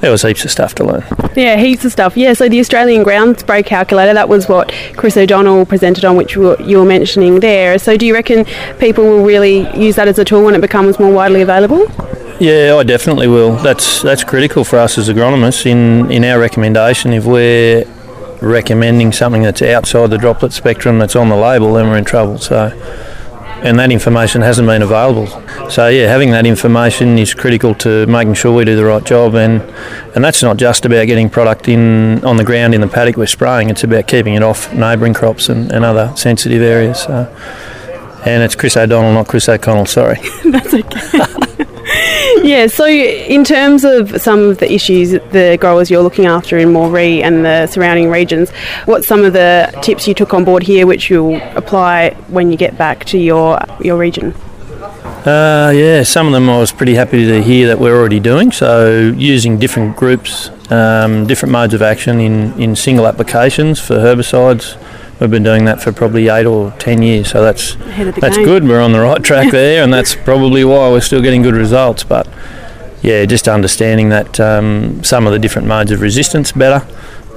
There 0.00 0.10
was 0.10 0.22
heaps 0.22 0.44
of 0.46 0.50
stuff 0.50 0.74
to 0.76 0.84
learn. 0.84 1.04
Yeah, 1.36 1.56
heaps 1.58 1.84
of 1.84 1.92
stuff. 1.92 2.16
Yeah, 2.16 2.32
so 2.32 2.48
the 2.48 2.58
Australian 2.58 3.02
ground 3.02 3.38
spray 3.38 3.62
calculator, 3.62 4.14
that 4.14 4.30
was 4.30 4.48
what 4.48 4.72
Chris 4.96 5.14
O'Donnell 5.16 5.66
presented 5.66 6.06
on, 6.06 6.16
which 6.16 6.34
you 6.34 6.78
were 6.78 6.86
mentioning 6.86 7.40
there. 7.40 7.78
So 7.78 7.98
do 7.98 8.06
you 8.06 8.14
reckon 8.14 8.46
people 8.78 9.04
will 9.04 9.24
really 9.24 9.70
use 9.78 9.96
that 9.96 10.08
as 10.08 10.18
a 10.18 10.24
tool 10.24 10.42
when 10.42 10.54
it 10.54 10.62
becomes 10.62 10.98
more 10.98 11.12
widely 11.12 11.42
available? 11.42 11.86
Yeah, 12.40 12.76
I 12.78 12.84
definitely 12.84 13.28
will. 13.28 13.56
That's 13.56 14.00
that's 14.00 14.24
critical 14.24 14.64
for 14.64 14.78
us 14.78 14.96
as 14.96 15.10
agronomists 15.10 15.66
in 15.66 16.10
in 16.10 16.24
our 16.24 16.40
recommendation. 16.40 17.12
If 17.12 17.26
we're 17.26 17.84
recommending 18.40 19.12
something 19.12 19.42
that's 19.42 19.60
outside 19.60 20.08
the 20.08 20.16
droplet 20.16 20.54
spectrum 20.54 20.98
that's 20.98 21.14
on 21.14 21.28
the 21.28 21.36
label, 21.36 21.74
then 21.74 21.88
we're 21.88 21.98
in 21.98 22.04
trouble. 22.06 22.38
So, 22.38 22.68
and 23.62 23.78
that 23.78 23.92
information 23.92 24.40
hasn't 24.40 24.66
been 24.66 24.80
available. 24.80 25.26
So 25.68 25.88
yeah, 25.88 26.08
having 26.08 26.30
that 26.30 26.46
information 26.46 27.18
is 27.18 27.34
critical 27.34 27.74
to 27.74 28.06
making 28.06 28.32
sure 28.32 28.56
we 28.56 28.64
do 28.64 28.74
the 28.74 28.86
right 28.86 29.04
job, 29.04 29.34
and 29.34 29.60
and 30.14 30.24
that's 30.24 30.42
not 30.42 30.56
just 30.56 30.86
about 30.86 31.06
getting 31.08 31.28
product 31.28 31.68
in 31.68 32.24
on 32.24 32.38
the 32.38 32.44
ground 32.44 32.74
in 32.74 32.80
the 32.80 32.88
paddock 32.88 33.18
we're 33.18 33.26
spraying. 33.26 33.68
It's 33.68 33.84
about 33.84 34.06
keeping 34.06 34.32
it 34.32 34.42
off 34.42 34.72
neighbouring 34.72 35.12
crops 35.12 35.50
and, 35.50 35.70
and 35.70 35.84
other 35.84 36.10
sensitive 36.16 36.62
areas. 36.62 37.02
So, 37.02 37.28
and 38.24 38.42
it's 38.42 38.54
Chris 38.54 38.78
O'Donnell, 38.78 39.12
not 39.12 39.28
Chris 39.28 39.46
O'Connell. 39.46 39.84
Sorry. 39.84 40.16
That's 40.46 40.72
okay. 40.72 41.34
yeah, 42.42 42.66
so 42.66 42.86
in 42.86 43.44
terms 43.44 43.84
of 43.84 44.20
some 44.20 44.40
of 44.40 44.58
the 44.58 44.70
issues 44.72 45.10
the 45.10 45.56
growers 45.60 45.90
you're 45.90 46.02
looking 46.02 46.26
after 46.26 46.58
in 46.58 46.68
Moree 46.68 47.22
and 47.22 47.44
the 47.44 47.66
surrounding 47.66 48.10
regions, 48.10 48.50
what's 48.84 49.06
some 49.06 49.24
of 49.24 49.32
the 49.32 49.72
tips 49.82 50.06
you 50.06 50.14
took 50.14 50.34
on 50.34 50.44
board 50.44 50.62
here 50.62 50.86
which 50.86 51.08
you'll 51.08 51.40
apply 51.56 52.10
when 52.28 52.50
you 52.50 52.56
get 52.56 52.76
back 52.76 53.04
to 53.06 53.18
your 53.18 53.58
your 53.80 53.96
region? 53.96 54.34
Uh, 55.24 55.70
yeah, 55.74 56.02
some 56.02 56.26
of 56.26 56.32
them 56.32 56.48
I 56.48 56.58
was 56.58 56.72
pretty 56.72 56.94
happy 56.94 57.26
to 57.26 57.42
hear 57.42 57.68
that 57.68 57.78
we're 57.78 57.94
already 57.98 58.20
doing. 58.20 58.52
So 58.52 59.12
using 59.16 59.58
different 59.58 59.96
groups, 59.96 60.50
um, 60.70 61.26
different 61.26 61.52
modes 61.52 61.74
of 61.74 61.82
action 61.82 62.20
in, 62.20 62.58
in 62.60 62.74
single 62.74 63.06
applications 63.06 63.78
for 63.78 63.96
herbicides 63.96 64.76
we've 65.20 65.30
been 65.30 65.42
doing 65.42 65.66
that 65.66 65.82
for 65.82 65.92
probably 65.92 66.28
eight 66.28 66.46
or 66.46 66.72
ten 66.78 67.02
years. 67.02 67.30
So 67.30 67.42
that's 67.42 67.76
that's 67.76 68.36
game. 68.36 68.44
good. 68.44 68.64
We're 68.64 68.80
on 68.80 68.92
the 68.92 69.00
right 69.00 69.22
track 69.22 69.50
there, 69.52 69.82
and 69.82 69.92
that's 69.92 70.14
probably 70.14 70.64
why 70.64 70.90
we're 70.90 71.00
still 71.00 71.22
getting 71.22 71.42
good 71.42 71.54
results. 71.54 72.02
But 72.02 72.28
yeah, 73.02 73.24
just 73.26 73.48
understanding 73.48 74.08
that 74.10 74.40
um, 74.40 75.02
some 75.04 75.26
of 75.26 75.32
the 75.32 75.38
different 75.38 75.68
modes 75.68 75.90
of 75.90 76.00
resistance 76.00 76.52
better, 76.52 76.86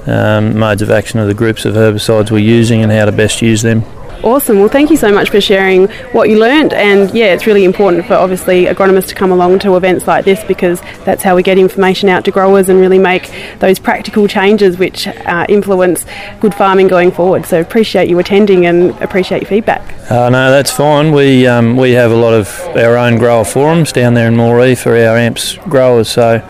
um, 0.06 0.58
modes 0.58 0.82
of 0.82 0.90
action 0.90 1.20
of 1.20 1.28
the 1.28 1.34
groups 1.34 1.64
of 1.64 1.74
herbicides 1.74 2.30
we're 2.30 2.38
using, 2.38 2.82
and 2.82 2.90
how 2.90 3.04
to 3.04 3.12
best 3.12 3.42
use 3.42 3.62
them. 3.62 3.82
Awesome. 4.24 4.58
Well, 4.58 4.68
thank 4.68 4.88
you 4.88 4.96
so 4.96 5.12
much 5.12 5.28
for 5.28 5.38
sharing 5.38 5.86
what 6.12 6.30
you 6.30 6.38
learned. 6.38 6.72
And 6.72 7.14
yeah, 7.14 7.34
it's 7.34 7.46
really 7.46 7.62
important 7.62 8.06
for 8.06 8.14
obviously 8.14 8.64
agronomists 8.64 9.08
to 9.08 9.14
come 9.14 9.30
along 9.30 9.58
to 9.60 9.76
events 9.76 10.06
like 10.06 10.24
this 10.24 10.42
because 10.44 10.80
that's 11.04 11.22
how 11.22 11.36
we 11.36 11.42
get 11.42 11.58
information 11.58 12.08
out 12.08 12.24
to 12.24 12.30
growers 12.30 12.70
and 12.70 12.80
really 12.80 12.98
make 12.98 13.30
those 13.58 13.78
practical 13.78 14.26
changes 14.26 14.78
which 14.78 15.06
uh, 15.06 15.44
influence 15.50 16.06
good 16.40 16.54
farming 16.54 16.88
going 16.88 17.12
forward. 17.12 17.44
So 17.44 17.60
appreciate 17.60 18.08
you 18.08 18.18
attending 18.18 18.64
and 18.64 18.92
appreciate 19.02 19.42
your 19.42 19.48
feedback. 19.50 19.82
Uh, 20.10 20.30
no, 20.30 20.50
that's 20.50 20.70
fine. 20.70 21.12
We 21.12 21.46
um, 21.46 21.76
we 21.76 21.92
have 21.92 22.10
a 22.10 22.16
lot 22.16 22.32
of 22.32 22.48
our 22.78 22.96
own 22.96 23.18
grower 23.18 23.44
forums 23.44 23.92
down 23.92 24.14
there 24.14 24.28
in 24.28 24.36
Moree 24.36 24.74
for 24.74 24.96
our 24.96 25.18
AMPS 25.18 25.58
growers. 25.68 26.08
So 26.08 26.40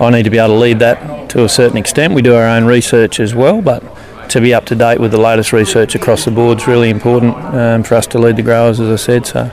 I 0.00 0.10
need 0.10 0.24
to 0.24 0.30
be 0.30 0.38
able 0.38 0.54
to 0.54 0.60
lead 0.60 0.80
that 0.80 1.30
to 1.30 1.44
a 1.44 1.48
certain 1.48 1.76
extent. 1.76 2.14
We 2.14 2.22
do 2.22 2.34
our 2.34 2.48
own 2.48 2.64
research 2.64 3.20
as 3.20 3.32
well, 3.32 3.62
but 3.62 3.84
to 4.32 4.40
be 4.40 4.54
up 4.54 4.64
to 4.64 4.74
date 4.74 4.98
with 4.98 5.10
the 5.10 5.20
latest 5.20 5.52
research 5.52 5.94
across 5.94 6.24
the 6.24 6.30
board 6.30 6.58
is 6.58 6.66
really 6.66 6.88
important 6.88 7.36
um, 7.36 7.82
for 7.82 7.96
us 7.96 8.06
to 8.06 8.18
lead 8.18 8.36
the 8.36 8.42
growers, 8.42 8.80
as 8.80 8.88
I 8.88 8.96
said. 8.96 9.26
So, 9.26 9.50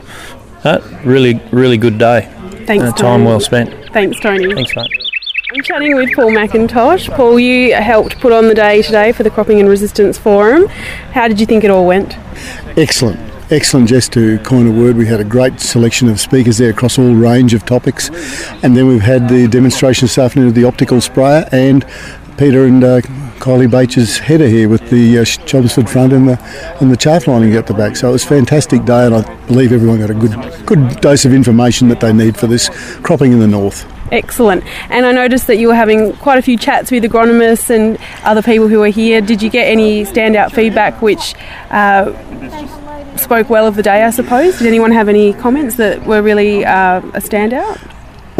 uh, 0.64 0.80
really, 1.04 1.42
really 1.52 1.78
good 1.78 1.98
day. 1.98 2.32
Thanks, 2.66 2.86
uh, 2.86 2.92
Time 2.94 3.26
well 3.26 3.42
spent. 3.42 3.92
Thanks, 3.92 4.18
Tony. 4.22 4.54
Thanks, 4.54 4.74
mate. 4.76 4.88
I'm 5.52 5.64
chatting 5.64 5.96
with 5.96 6.14
Paul 6.16 6.32
McIntosh. 6.32 7.14
Paul, 7.16 7.40
you 7.40 7.74
helped 7.74 8.20
put 8.20 8.32
on 8.32 8.48
the 8.48 8.54
day 8.54 8.82
today 8.82 9.12
for 9.12 9.24
the 9.24 9.30
Cropping 9.30 9.60
and 9.60 9.68
Resistance 9.68 10.18
Forum. 10.18 10.68
How 11.12 11.28
did 11.28 11.42
you 11.42 11.46
think 11.46 11.66
it 11.66 11.72
all 11.72 11.86
went? 11.86 12.16
Excellent. 12.78 13.20
Excellent, 13.52 13.90
just 13.90 14.14
to 14.14 14.38
coin 14.40 14.68
a 14.68 14.72
word. 14.72 14.96
We 14.96 15.08
had 15.08 15.20
a 15.20 15.26
great 15.26 15.60
selection 15.60 16.08
of 16.08 16.20
speakers 16.20 16.60
there 16.60 16.70
across 16.70 17.00
all 17.00 17.16
range 17.16 17.54
of 17.54 17.66
topics, 17.66 18.10
and 18.64 18.78
then 18.78 18.88
we've 18.88 19.02
had 19.02 19.28
the 19.28 19.48
demonstration 19.48 20.06
this 20.06 20.20
afternoon 20.20 20.50
of 20.50 20.56
the 20.56 20.66
optical 20.66 21.02
sprayer 21.02 21.50
and 21.52 21.84
Peter 22.38 22.66
and 22.66 22.84
uh, 22.84 23.02
Kylie 23.40 23.70
Bates' 23.70 24.18
header 24.18 24.48
here 24.48 24.68
with 24.68 24.90
the 24.90 25.20
uh, 25.20 25.26
Chelmsford 25.26 25.90
front 25.90 26.14
and 26.14 26.28
the 26.28 26.78
and 26.82 26.92
the 26.92 26.98
chaff 26.98 27.28
lining 27.28 27.56
at 27.56 27.68
the 27.68 27.74
back. 27.74 27.96
So 27.96 28.10
it 28.10 28.12
was 28.12 28.24
a 28.26 28.28
fantastic 28.28 28.86
day, 28.86 29.06
and 29.06 29.16
I 29.16 29.36
believe 29.46 29.72
everyone 29.72 30.00
got 30.00 30.10
a 30.10 30.14
good 30.14 30.66
good 30.66 31.02
dose 31.02 31.26
of 31.26 31.34
information 31.34 31.88
that 31.88 32.00
they 32.02 32.14
need 32.14 32.38
for 32.38 32.48
this 32.48 32.70
cropping 33.00 33.32
in 33.32 33.40
the 33.40 33.48
north. 33.48 33.86
Excellent. 34.12 34.64
And 34.90 35.06
I 35.06 35.12
noticed 35.12 35.48
that 35.48 35.58
you 35.58 35.68
were 35.68 35.76
having 35.76 36.14
quite 36.18 36.38
a 36.38 36.42
few 36.42 36.58
chats 36.58 36.92
with 36.92 37.04
agronomists 37.04 37.70
and 37.70 37.98
other 38.24 38.42
people 38.42 38.68
who 38.68 38.80
were 38.80 38.88
here. 38.88 39.22
Did 39.22 39.42
you 39.42 39.50
get 39.50 39.66
any 39.66 40.04
standout 40.04 40.52
feedback 40.52 41.02
which 41.02 41.36
uh, 41.70 42.12
spoke 43.18 43.50
well 43.50 43.68
of 43.68 43.76
the 43.76 43.84
day, 43.84 44.04
I 44.04 44.10
suppose? 44.10 44.58
Did 44.58 44.68
anyone 44.68 44.92
have 44.92 45.10
any 45.10 45.34
comments 45.34 45.76
that 45.76 46.06
were 46.06 46.22
really 46.22 46.66
uh, 46.66 47.00
a 47.00 47.22
standout? 47.22 47.80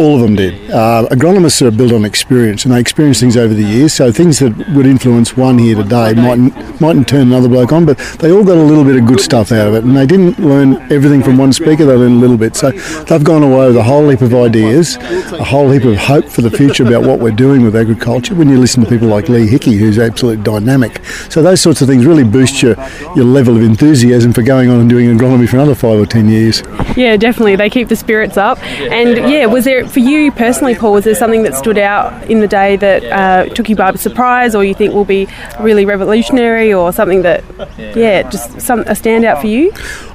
All 0.00 0.14
of 0.14 0.22
them 0.22 0.34
did. 0.34 0.70
Uh, 0.70 1.06
agronomists 1.10 1.60
are 1.60 1.70
built 1.70 1.92
on 1.92 2.06
experience, 2.06 2.64
and 2.64 2.72
they 2.72 2.80
experience 2.80 3.20
things 3.20 3.36
over 3.36 3.52
the 3.52 3.62
years. 3.62 3.92
So 3.92 4.10
things 4.10 4.38
that 4.38 4.56
would 4.74 4.86
influence 4.86 5.36
one 5.36 5.58
here 5.58 5.76
today 5.76 6.14
mightn't 6.14 6.80
mightn't 6.80 7.06
turn 7.06 7.26
another 7.26 7.50
bloke 7.50 7.70
on, 7.70 7.84
but 7.84 7.98
they 8.18 8.32
all 8.32 8.42
got 8.42 8.56
a 8.56 8.62
little 8.62 8.82
bit 8.82 8.96
of 8.96 9.04
good 9.04 9.20
stuff 9.20 9.52
out 9.52 9.68
of 9.68 9.74
it, 9.74 9.84
and 9.84 9.94
they 9.94 10.06
didn't 10.06 10.38
learn 10.38 10.76
everything 10.90 11.22
from 11.22 11.36
one 11.36 11.52
speaker. 11.52 11.84
They 11.84 11.92
learned 11.92 12.14
a 12.14 12.18
little 12.18 12.38
bit. 12.38 12.56
So 12.56 12.70
they've 12.70 13.22
gone 13.22 13.42
away 13.42 13.66
with 13.66 13.76
a 13.76 13.82
whole 13.82 14.08
heap 14.08 14.22
of 14.22 14.34
ideas, 14.34 14.96
a 14.96 15.44
whole 15.44 15.70
heap 15.70 15.84
of 15.84 15.98
hope 15.98 16.24
for 16.24 16.40
the 16.40 16.50
future 16.50 16.86
about 16.86 17.02
what 17.02 17.20
we're 17.20 17.30
doing 17.30 17.62
with 17.62 17.76
agriculture. 17.76 18.34
When 18.34 18.48
you 18.48 18.58
listen 18.58 18.82
to 18.82 18.88
people 18.88 19.08
like 19.08 19.28
Lee 19.28 19.46
Hickey, 19.46 19.74
who's 19.74 19.98
absolutely 19.98 20.42
dynamic, 20.42 21.04
so 21.28 21.42
those 21.42 21.60
sorts 21.60 21.82
of 21.82 21.88
things 21.88 22.06
really 22.06 22.24
boost 22.24 22.62
your 22.62 22.74
your 23.14 23.26
level 23.26 23.54
of 23.54 23.62
enthusiasm 23.62 24.32
for 24.32 24.42
going 24.42 24.70
on 24.70 24.80
and 24.80 24.88
doing 24.88 25.14
agronomy 25.14 25.46
for 25.46 25.56
another 25.56 25.74
five 25.74 25.98
or 25.98 26.06
ten 26.06 26.26
years. 26.26 26.62
Yeah, 26.96 27.18
definitely. 27.18 27.56
They 27.56 27.68
keep 27.68 27.88
the 27.88 27.96
spirits 27.96 28.38
up. 28.38 28.58
And 28.64 29.30
yeah, 29.30 29.44
was 29.44 29.66
there 29.66 29.89
for 29.90 30.00
you 30.00 30.32
personally, 30.32 30.74
Paul? 30.74 30.92
Was 30.92 31.04
there 31.04 31.14
something 31.14 31.42
that 31.42 31.54
stood 31.54 31.78
out 31.78 32.30
in 32.30 32.40
the 32.40 32.48
day 32.48 32.76
that 32.76 33.04
uh, 33.04 33.54
took 33.54 33.68
you 33.68 33.76
by 33.76 33.94
surprise, 33.94 34.54
or 34.54 34.64
you 34.64 34.74
think 34.74 34.94
will 34.94 35.04
be 35.04 35.28
really 35.60 35.84
revolutionary, 35.84 36.72
or 36.72 36.92
something 36.92 37.22
that, 37.22 37.44
yeah, 37.78 38.28
just 38.28 38.60
some 38.60 38.80
a 38.80 38.92
standout 38.92 39.40
for 39.40 39.46
you? 39.46 39.72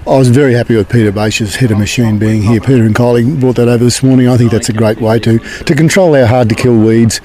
I 0.07 0.17
was 0.17 0.29
very 0.29 0.53
happy 0.53 0.75
with 0.75 0.89
Peter 0.89 1.11
Bache's 1.11 1.55
head 1.55 1.71
of 1.71 1.79
machine 1.79 2.19
being 2.19 2.43
here. 2.43 2.61
Peter 2.61 2.83
and 2.83 2.95
Kylie 2.95 3.39
brought 3.39 3.55
that 3.55 3.67
over 3.67 3.83
this 3.83 4.03
morning. 4.03 4.27
I 4.27 4.37
think 4.37 4.51
that's 4.51 4.69
a 4.69 4.73
great 4.73 5.01
way 5.01 5.19
to, 5.19 5.39
to 5.39 5.75
control 5.75 6.15
our 6.15 6.27
hard 6.27 6.49
to 6.49 6.55
kill 6.55 6.77
weeds. 6.77 7.21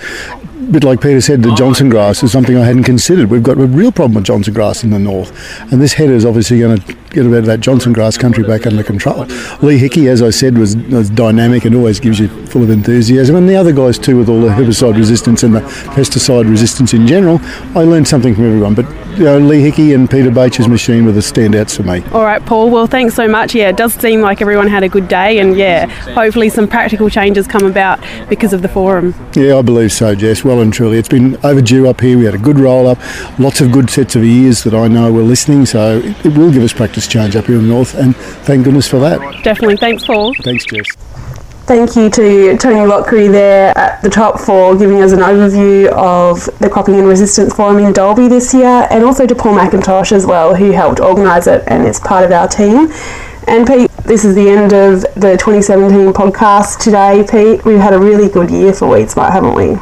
Bit 0.71 0.85
like 0.85 1.01
Peter 1.01 1.21
said, 1.21 1.43
the 1.43 1.55
Johnson 1.55 1.89
grass 1.89 2.23
is 2.23 2.31
something 2.31 2.57
I 2.57 2.65
hadn't 2.65 2.85
considered. 2.85 3.29
We've 3.29 3.43
got 3.43 3.59
a 3.59 3.67
real 3.67 3.91
problem 3.91 4.15
with 4.15 4.25
Johnson 4.25 4.55
grass 4.55 4.85
in 4.85 4.91
the 4.91 4.99
north, 4.99 5.33
and 5.73 5.81
this 5.81 5.95
header 5.95 6.13
is 6.13 6.25
obviously 6.25 6.61
going 6.61 6.79
to 6.79 6.97
get 7.11 7.27
a 7.27 7.29
bit 7.29 7.39
of 7.39 7.47
that 7.47 7.61
Johnson 7.61 7.93
grass 7.93 8.17
country 8.17 8.45
back 8.45 8.67
under 8.67 8.83
control. 8.83 9.27
Lee 9.63 9.79
Hickey, 9.79 10.09
as 10.09 10.23
I 10.23 10.31
said, 10.31 10.57
was, 10.57 10.77
was 10.77 11.11
dynamic 11.11 11.65
and 11.65 11.75
always 11.75 11.99
gives 11.99 12.19
you 12.21 12.29
full 12.47 12.63
of 12.63 12.71
enthusiasm, 12.71 13.35
and 13.37 13.49
the 13.49 13.57
other 13.57 13.73
guys 13.73 13.99
too, 13.99 14.17
with 14.17 14.29
all 14.29 14.41
the 14.41 14.49
herbicide 14.49 14.97
resistance 14.97 15.43
and 15.43 15.55
the 15.55 15.61
pesticide 15.61 16.49
resistance 16.49 16.95
in 16.95 17.07
general. 17.07 17.41
I 17.75 17.83
learned 17.83 18.07
something 18.07 18.35
from 18.35 18.47
everyone, 18.47 18.75
but 18.75 18.87
you 19.19 19.25
know, 19.25 19.39
Lee 19.39 19.61
Hickey 19.61 19.93
and 19.93 20.09
Peter 20.09 20.31
Bache's 20.31 20.69
machine 20.69 21.05
were 21.05 21.13
the 21.13 21.21
standouts 21.21 21.77
for 21.77 21.83
me. 21.83 22.05
All 22.13 22.23
right, 22.25 22.45
Paul. 22.45 22.71
Well, 22.71 22.87
thanks 22.87 23.15
so 23.15 23.27
much. 23.27 23.55
Yeah, 23.55 23.71
it 23.71 23.77
does 23.77 23.93
seem 23.95 24.21
like 24.21 24.41
everyone 24.41 24.69
had 24.69 24.85
a 24.85 24.89
good 24.89 25.09
day, 25.09 25.41
and 25.41 25.57
yeah, 25.57 25.87
hopefully 26.15 26.49
some 26.49 26.69
practical 26.69 27.11
changes 27.11 27.47
come 27.49 27.67
about 27.67 28.01
because 28.29 28.53
of 28.53 28.63
the 28.63 28.69
forum. 28.69 29.15
Yeah, 29.35 29.57
I 29.57 29.63
believe 29.63 29.93
so, 29.93 30.15
Jess. 30.15 30.45
Well 30.45 30.61
and 30.61 30.73
truly, 30.73 30.99
it's 30.99 31.09
been 31.09 31.37
overdue 31.45 31.89
up 31.89 32.01
here. 32.01 32.17
We 32.17 32.25
had 32.25 32.35
a 32.35 32.39
good 32.39 32.59
roll 32.59 32.87
up, 32.87 32.99
lots 33.39 33.61
of 33.61 33.73
good 33.73 33.91
sets 33.91 34.15
of 34.15 34.23
ears 34.23 34.63
that 34.63 34.75
I 34.75 34.87
know 34.87 35.13
were 35.13 35.23
listening, 35.23 35.67
so 35.67 35.99
it, 35.99 36.27
it 36.27 36.39
will 36.39 36.53
give 36.53 36.63
us 36.63 36.73
practice 36.73 37.00
change 37.07 37.37
up 37.37 37.47
here 37.47 37.57
in 37.57 37.63
the 37.63 37.69
north, 37.69 37.95
and 37.95 38.17
thank 38.17 38.65
goodness 38.65 38.89
for 38.89 38.99
that. 39.01 39.19
Definitely. 39.45 39.77
Thanks, 39.77 40.05
Paul. 40.05 40.35
Thanks, 40.43 40.65
Jess. 40.65 40.87
Thank 41.67 41.95
you 41.95 42.11
to 42.11 42.57
Tony 42.59 42.81
Loughrey 42.81 43.31
there 43.31 43.77
at 43.79 44.03
the 44.03 44.11
top 44.11 44.41
for 44.41 44.77
giving 44.77 45.03
us 45.03 45.13
an 45.13 45.21
overview 45.21 45.87
of 45.93 46.45
the 46.59 46.69
Cropping 46.69 46.97
and 46.97 47.07
Resistance 47.07 47.55
Forum 47.55 47.79
in 47.79 47.93
Dalby 47.93 48.27
this 48.27 48.53
year, 48.53 48.89
and 48.91 49.05
also 49.05 49.25
to 49.25 49.35
Paul 49.37 49.57
McIntosh 49.57 50.11
as 50.11 50.27
well, 50.27 50.55
who 50.55 50.73
helped 50.73 50.99
organise 50.99 51.47
it 51.47 51.63
and 51.69 51.87
is 51.87 52.01
part 52.01 52.25
of 52.25 52.33
our 52.33 52.49
team. 52.49 52.91
And 53.47 53.67
Pete, 53.67 53.91
this 54.05 54.25
is 54.25 54.35
the 54.35 54.49
end 54.49 54.73
of 54.73 55.03
the 55.15 55.37
2017 55.39 56.13
podcast 56.13 56.83
today. 56.83 57.25
Pete, 57.29 57.65
we've 57.65 57.79
had 57.79 57.95
a 57.95 57.99
really 57.99 58.29
good 58.29 58.51
year 58.51 58.73
for 58.73 58.89
Weeds 58.89 59.15
WeedSmart, 59.15 59.31
haven't 59.31 59.55
we? 59.55 59.77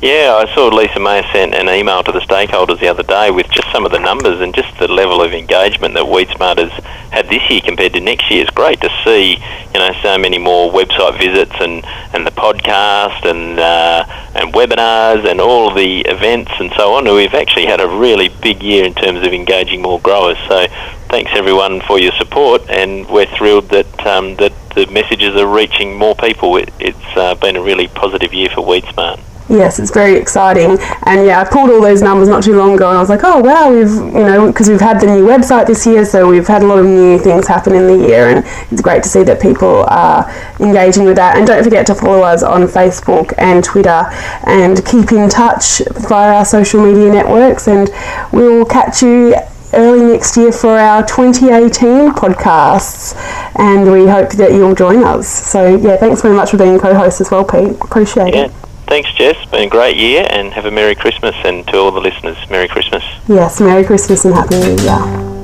Yeah, 0.00 0.36
I 0.36 0.54
saw 0.54 0.68
Lisa 0.68 1.00
May 1.00 1.28
sent 1.32 1.54
an 1.54 1.68
email 1.68 2.04
to 2.04 2.12
the 2.12 2.20
stakeholders 2.20 2.78
the 2.78 2.86
other 2.86 3.02
day 3.02 3.32
with 3.32 3.50
just 3.50 3.68
some 3.72 3.84
of 3.84 3.90
the 3.90 3.98
numbers 3.98 4.40
and 4.40 4.54
just 4.54 4.78
the 4.78 4.86
level 4.86 5.20
of 5.20 5.32
engagement 5.32 5.94
that 5.94 6.04
WeedSmart 6.04 6.58
has 6.58 6.70
had 7.10 7.26
this 7.26 7.42
year 7.50 7.60
compared 7.64 7.94
to 7.94 8.00
next 8.00 8.30
year. 8.30 8.42
It's 8.42 8.50
great 8.52 8.80
to 8.82 8.90
see, 9.04 9.38
you 9.74 9.80
know, 9.80 9.92
so 10.00 10.16
many 10.16 10.38
more 10.38 10.70
website 10.70 11.18
visits 11.18 11.54
and, 11.58 11.84
and 12.14 12.24
the 12.24 12.30
podcast 12.30 13.28
and 13.28 13.58
uh, 13.58 14.04
and 14.36 14.54
webinars 14.54 15.28
and 15.28 15.40
all 15.40 15.74
the 15.74 16.02
events 16.02 16.52
and 16.60 16.70
so 16.76 16.92
on. 16.92 17.04
We've 17.06 17.34
actually 17.34 17.66
had 17.66 17.80
a 17.80 17.88
really 17.88 18.28
big 18.28 18.62
year 18.62 18.84
in 18.84 18.94
terms 18.94 19.26
of 19.26 19.32
engaging 19.32 19.82
more 19.82 19.98
growers. 19.98 20.38
So 20.46 20.68
thanks 21.08 21.32
everyone 21.34 21.80
for 21.80 21.98
your 21.98 22.12
support, 22.12 22.62
and 22.70 23.04
we're 23.10 23.26
thrilled 23.26 23.70
that 23.70 24.06
um, 24.06 24.36
that 24.36 24.52
the 24.76 24.86
messages 24.86 25.34
are 25.34 25.52
reaching 25.52 25.96
more 25.96 26.14
people. 26.14 26.56
It, 26.56 26.72
it's 26.78 27.16
uh, 27.16 27.34
been 27.34 27.56
a 27.56 27.62
really 27.62 27.88
positive 27.88 28.32
year 28.32 28.48
for 28.50 28.64
WeedSmart. 28.64 29.24
Yes, 29.48 29.78
it's 29.78 29.90
very 29.90 30.16
exciting. 30.16 30.78
And 31.04 31.24
yeah, 31.26 31.40
I 31.40 31.44
pulled 31.44 31.70
all 31.70 31.80
those 31.80 32.02
numbers 32.02 32.28
not 32.28 32.42
too 32.42 32.54
long 32.56 32.74
ago, 32.74 32.88
and 32.88 32.98
I 32.98 33.00
was 33.00 33.08
like, 33.08 33.20
oh 33.24 33.40
wow, 33.40 33.72
we've 33.72 33.88
you 34.14 34.22
know 34.24 34.46
because 34.48 34.68
we've 34.68 34.80
had 34.80 35.00
the 35.00 35.06
new 35.06 35.24
website 35.26 35.66
this 35.66 35.86
year, 35.86 36.04
so 36.04 36.28
we've 36.28 36.46
had 36.46 36.62
a 36.62 36.66
lot 36.66 36.78
of 36.78 36.84
new 36.84 37.18
things 37.18 37.46
happen 37.46 37.74
in 37.74 37.86
the 37.86 38.06
year, 38.06 38.28
and 38.28 38.44
it's 38.70 38.82
great 38.82 39.02
to 39.04 39.08
see 39.08 39.22
that 39.24 39.40
people 39.40 39.84
are 39.88 40.30
engaging 40.60 41.04
with 41.04 41.16
that. 41.16 41.38
And 41.38 41.46
don't 41.46 41.64
forget 41.64 41.86
to 41.86 41.94
follow 41.94 42.22
us 42.22 42.42
on 42.42 42.62
Facebook 42.62 43.32
and 43.38 43.64
Twitter, 43.64 44.04
and 44.44 44.84
keep 44.84 45.12
in 45.12 45.30
touch 45.30 45.80
via 45.94 46.36
our 46.36 46.44
social 46.44 46.84
media 46.84 47.10
networks. 47.10 47.68
And 47.68 47.90
we'll 48.32 48.66
catch 48.66 49.02
you 49.02 49.34
early 49.72 50.12
next 50.12 50.36
year 50.36 50.52
for 50.52 50.78
our 50.78 51.06
2018 51.06 52.12
podcasts, 52.12 53.14
and 53.58 53.90
we 53.90 54.06
hope 54.06 54.30
that 54.32 54.52
you'll 54.52 54.74
join 54.74 55.02
us. 55.04 55.26
So 55.26 55.74
yeah, 55.76 55.96
thanks 55.96 56.20
very 56.20 56.34
much 56.34 56.50
for 56.50 56.58
being 56.58 56.78
co-host 56.78 57.22
as 57.22 57.30
well, 57.30 57.44
Pete. 57.44 57.76
Appreciate 57.80 58.34
Yeah. 58.34 58.44
it. 58.44 58.52
Thanks, 58.88 59.12
Jess. 59.12 59.36
Been 59.50 59.64
a 59.64 59.68
great 59.68 59.96
year, 59.96 60.26
and 60.30 60.52
have 60.54 60.64
a 60.64 60.70
Merry 60.70 60.94
Christmas. 60.94 61.36
And 61.44 61.66
to 61.68 61.78
all 61.78 61.90
the 61.90 62.00
listeners, 62.00 62.38
Merry 62.48 62.68
Christmas. 62.68 63.04
Yes, 63.28 63.60
Merry 63.60 63.84
Christmas 63.84 64.24
and 64.24 64.34
Happy 64.34 64.58
New 64.58 64.76
Year. 64.82 65.37